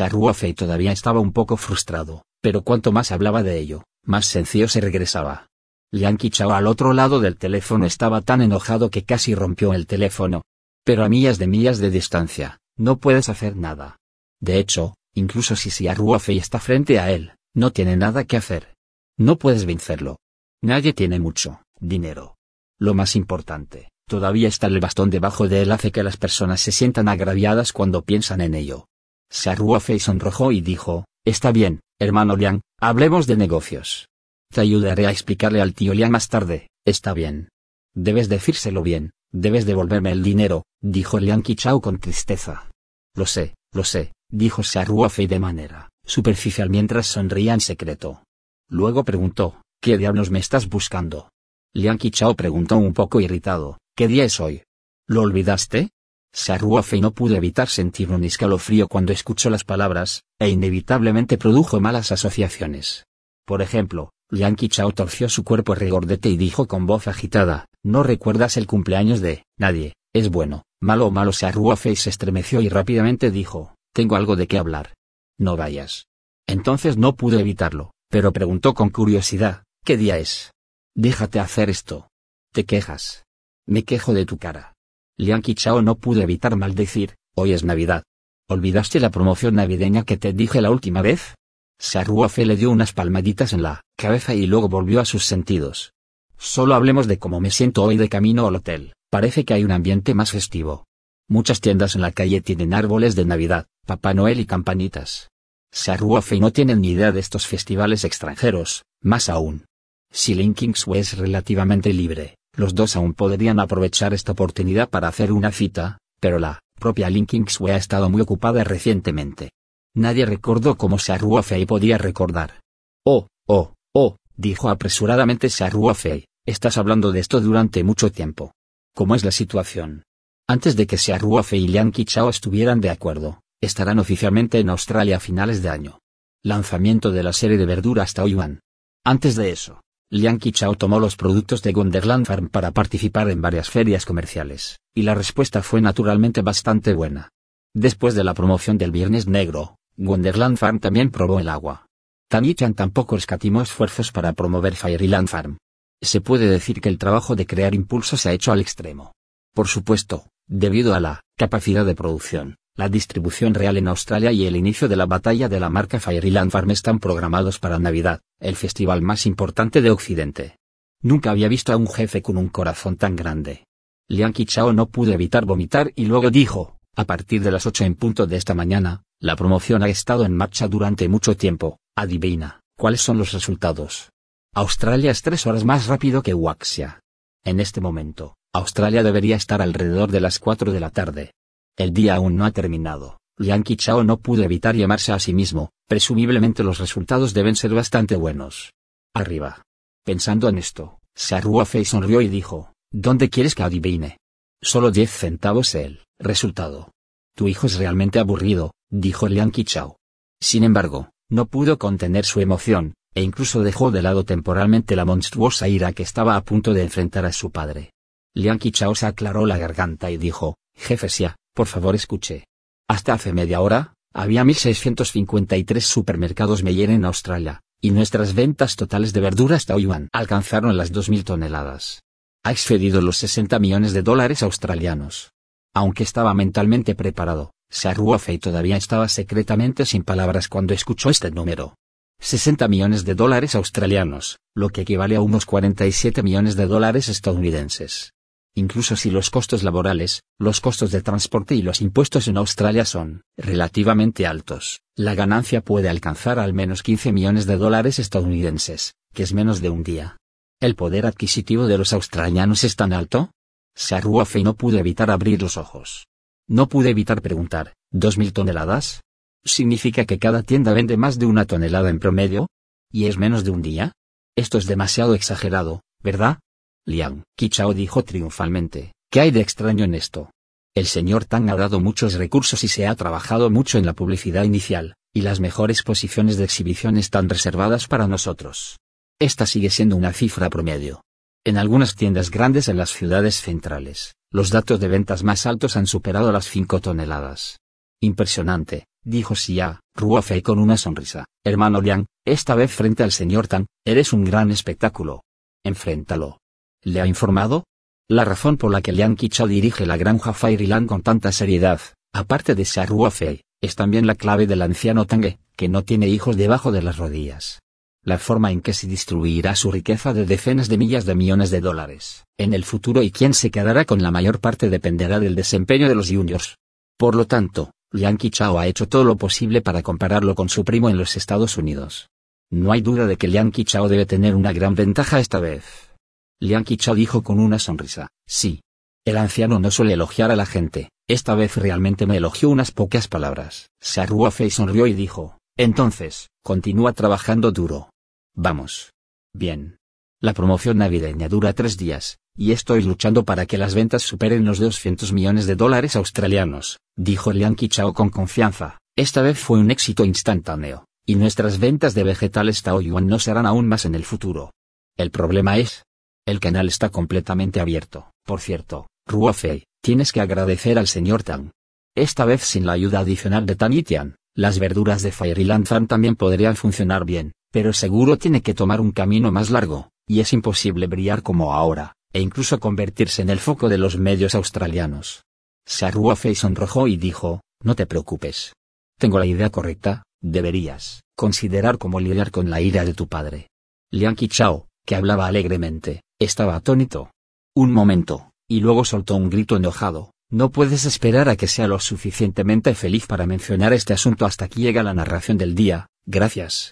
[0.10, 4.82] Ruofei todavía estaba un poco frustrado, pero cuanto más hablaba de ello, más sencillo se
[4.82, 5.48] regresaba.
[5.94, 10.44] Liang Qichao al otro lado del teléfono estaba tan enojado que casi rompió el teléfono.
[10.86, 13.98] Pero a millas de millas de distancia, no puedes hacer nada.
[14.40, 18.76] De hecho, incluso si Xia Ruofei está frente a él, no tiene nada que hacer.
[19.18, 20.18] No puedes vencerlo.
[20.64, 22.38] Nadie tiene mucho dinero.
[22.80, 26.72] Lo más importante, todavía está el bastón debajo de él hace que las personas se
[26.72, 28.88] sientan agraviadas cuando piensan en ello.
[29.30, 34.08] Fei sonrojó y dijo, Está bien, hermano Liang, hablemos de negocios.
[34.52, 37.48] Te ayudaré a explicarle al tío Liang más tarde, está bien.
[37.94, 42.70] Debes decírselo bien, debes devolverme el dinero, dijo Liang Qichao con tristeza.
[43.16, 48.24] Lo sé, lo sé, dijo Fei de manera superficial mientras sonría en secreto.
[48.68, 51.30] Luego preguntó, ¿qué diablos me estás buscando?
[51.74, 54.64] Liang Qichao preguntó un poco irritado, ¿qué día es hoy?
[55.08, 55.92] ¿Lo olvidaste?
[56.34, 62.12] Fei no pudo evitar sentir un escalofrío cuando escuchó las palabras, e inevitablemente produjo malas
[62.12, 63.06] asociaciones.
[63.46, 68.56] Por ejemplo, Liang Qichao torció su cuerpo regordete y dijo con voz agitada, ¿no recuerdas
[68.56, 69.94] el cumpleaños de nadie?
[70.14, 74.58] Es bueno, malo o malo Fei se estremeció y rápidamente dijo, tengo algo de qué
[74.58, 74.94] hablar.
[75.38, 76.06] No vayas.
[76.48, 80.54] Entonces no pudo evitarlo, pero preguntó con curiosidad, ¿qué día es?
[80.96, 82.08] Déjate hacer esto.
[82.54, 83.26] Te quejas.
[83.68, 84.76] Me quejo de tu cara.
[85.18, 88.04] Liang Qichao no pudo evitar maldecir, hoy es Navidad.
[88.48, 91.36] ¿Olvidaste la promoción navideña que te dije la última vez?
[91.82, 95.94] Fe le dio unas palmaditas en la cabeza y luego volvió a sus sentidos.
[96.38, 99.72] Solo hablemos de cómo me siento hoy de camino al hotel, parece que hay un
[99.72, 100.86] ambiente más festivo.
[101.28, 105.30] Muchas tiendas en la calle tienen árboles de Navidad, Papá Noel y campanitas.
[105.72, 109.66] Fe no tienen ni idea de estos festivales extranjeros, más aún.
[110.12, 115.52] Si Linkingsway es relativamente libre, los dos aún podrían aprovechar esta oportunidad para hacer una
[115.52, 119.50] cita, pero la propia Linkingsway ha estado muy ocupada recientemente.
[119.96, 122.62] Nadie recordó cómo Fei podía recordar.
[123.06, 128.54] Oh, oh, oh, dijo apresuradamente Fei, estás hablando de esto durante mucho tiempo.
[128.96, 130.04] ¿Cómo es la situación?
[130.48, 135.20] Antes de que Fei y Liang Qichao estuvieran de acuerdo, estarán oficialmente en Australia a
[135.20, 136.00] finales de año.
[136.44, 138.62] Lanzamiento de la serie de verduras Taoyuan.
[139.06, 143.70] Antes de eso, Liang Qichao tomó los productos de Wonderland Farm para participar en varias
[143.70, 147.30] ferias comerciales, y la respuesta fue naturalmente bastante buena.
[147.74, 151.86] Después de la promoción del Viernes Negro, Wonderland Farm también probó el agua.
[152.28, 155.58] Tani-chan tampoco escatimó esfuerzos para promover Fairyland Farm.
[156.02, 159.12] Se puede decir que el trabajo de crear impulso se ha hecho al extremo.
[159.54, 164.56] Por supuesto, debido a la capacidad de producción, la distribución real en Australia y el
[164.56, 169.04] inicio de la batalla de la marca Fairyland Farm están programados para Navidad, el festival
[169.04, 170.56] más importante de Occidente.
[171.04, 173.66] Nunca había visto a un jefe con un corazón tan grande.
[174.08, 177.94] Liang Qichao no pudo evitar vomitar y luego dijo, a partir de las 8 en
[177.94, 183.02] punto de esta mañana, la promoción ha estado en marcha durante mucho tiempo, adivina, ¿cuáles
[183.02, 184.10] son los resultados?
[184.54, 187.00] Australia es tres horas más rápido que Waxia.
[187.44, 191.34] En este momento, Australia debería estar alrededor de las 4 de la tarde,
[191.78, 193.20] el día aún no ha terminado.
[193.38, 198.16] Liang Qichao no pudo evitar llamarse a sí mismo, presumiblemente los resultados deben ser bastante
[198.16, 198.74] buenos.
[199.14, 199.62] Arriba.
[200.04, 204.18] Pensando en esto, Fei sonrió y dijo, ¿dónde quieres que adivine?
[204.62, 206.92] Solo 10 centavos el resultado.
[207.36, 209.98] Tu hijo es realmente aburrido, dijo Liang Qichao.
[210.40, 215.68] Sin embargo, no pudo contener su emoción, e incluso dejó de lado temporalmente la monstruosa
[215.68, 217.92] ira que estaba a punto de enfrentar a su padre.
[218.34, 222.46] Liang Qichao se aclaró la garganta y dijo, Jefe Xia, por favor escuche.
[222.88, 229.22] Hasta hace media hora, había 1.653 supermercados Meyer en Australia, y nuestras ventas totales de
[229.22, 232.04] verduras Taoyuan alcanzaron las 2.000 toneladas.
[232.44, 235.32] Ha excedido los 60 millones de dólares australianos.
[235.74, 241.76] Aunque estaba mentalmente preparado, Fei todavía estaba secretamente sin palabras cuando escuchó este número.
[242.20, 248.14] 60 millones de dólares australianos, lo que equivale a unos 47 millones de dólares estadounidenses.
[248.54, 253.22] Incluso si los costos laborales, los costos de transporte y los impuestos en Australia son
[253.38, 259.34] relativamente altos, la ganancia puede alcanzar al menos 15 millones de dólares estadounidenses, que es
[259.34, 260.18] menos de un día.
[260.60, 263.32] ¿El poder adquisitivo de los australianos es tan alto?
[263.76, 266.08] Fei no pudo evitar abrir los ojos.
[266.48, 269.02] No pude evitar preguntar, ¿dos mil toneladas?
[269.44, 272.48] ¿Significa que cada tienda vende más de una tonelada en promedio?
[272.92, 273.94] ¿Y es menos de un día?
[274.36, 276.40] Esto es demasiado exagerado, ¿verdad?
[276.86, 280.32] Liang Qichao dijo triunfalmente, ¿qué hay de extraño en esto?
[280.74, 284.44] El señor Tang ha dado muchos recursos y se ha trabajado mucho en la publicidad
[284.44, 288.78] inicial, y las mejores posiciones de exhibición están reservadas para nosotros.
[289.20, 291.02] Esta sigue siendo una cifra promedio.
[291.44, 295.88] En algunas tiendas grandes en las ciudades centrales, los datos de ventas más altos han
[295.88, 297.58] superado las 5 toneladas.
[298.00, 301.26] Impresionante, dijo Xia, Ruofei con una sonrisa.
[301.44, 305.24] Hermano Liang, esta vez frente al señor Tang, eres un gran espectáculo.
[305.66, 306.38] Enfréntalo.
[306.84, 307.64] ¿Le ha informado?
[308.08, 311.82] La razón por la que Liang Qichao dirige la granja Fairyland con tanta seriedad,
[312.14, 316.72] aparte de Fei, es también la clave del anciano Tangue, que no tiene hijos debajo
[316.72, 317.62] de las rodillas.
[318.04, 321.62] La forma en que se distribuirá su riqueza de decenas de millas de millones de
[321.62, 325.88] dólares en el futuro y quién se quedará con la mayor parte dependerá del desempeño
[325.88, 326.58] de los juniors.
[326.98, 330.90] Por lo tanto, Liang Qichao ha hecho todo lo posible para compararlo con su primo
[330.90, 332.10] en los Estados Unidos.
[332.50, 335.94] No hay duda de que Liang Qichao debe tener una gran ventaja esta vez.
[336.40, 338.62] Liang Qichao dijo con una sonrisa, sí.
[339.06, 343.08] El anciano no suele elogiar a la gente, esta vez realmente me elogió unas pocas
[343.08, 343.70] palabras.
[343.80, 347.91] Se Fei sonrió y dijo, entonces, continúa trabajando duro.
[348.36, 348.94] Vamos.
[349.34, 349.78] Bien.
[350.22, 354.60] La promoción navideña dura tres días, y estoy luchando para que las ventas superen los
[354.60, 358.78] 200 millones de dólares australianos, dijo Liang Qichao con confianza.
[358.96, 363.68] Esta vez fue un éxito instantáneo, y nuestras ventas de vegetales Taoyuan no serán aún
[363.68, 364.54] más en el futuro.
[364.98, 365.84] El problema es,
[366.26, 368.12] el canal está completamente abierto.
[368.24, 371.52] Por cierto, Ruofei, tienes que agradecer al señor Tang.
[371.96, 376.16] Esta vez sin la ayuda adicional de Tan Tian, las verduras de Fairyland Fan también
[376.16, 380.88] podrían funcionar bien, pero seguro tiene que tomar un camino más largo, y es imposible
[380.88, 385.24] brillar como ahora, e incluso convertirse en el foco de los medios australianos.
[385.66, 388.54] Se Ruofei sonrojó y dijo, no te preocupes.
[388.98, 393.48] Tengo la idea correcta, deberías considerar cómo lidiar con la ira de tu padre.
[393.92, 397.12] Liang Qichao, que hablaba alegremente, estaba atónito.
[397.56, 400.14] Un momento, y luego soltó un grito enojado.
[400.30, 404.62] No puedes esperar a que sea lo suficientemente feliz para mencionar este asunto hasta que
[404.62, 406.70] llega la narración del día, gracias.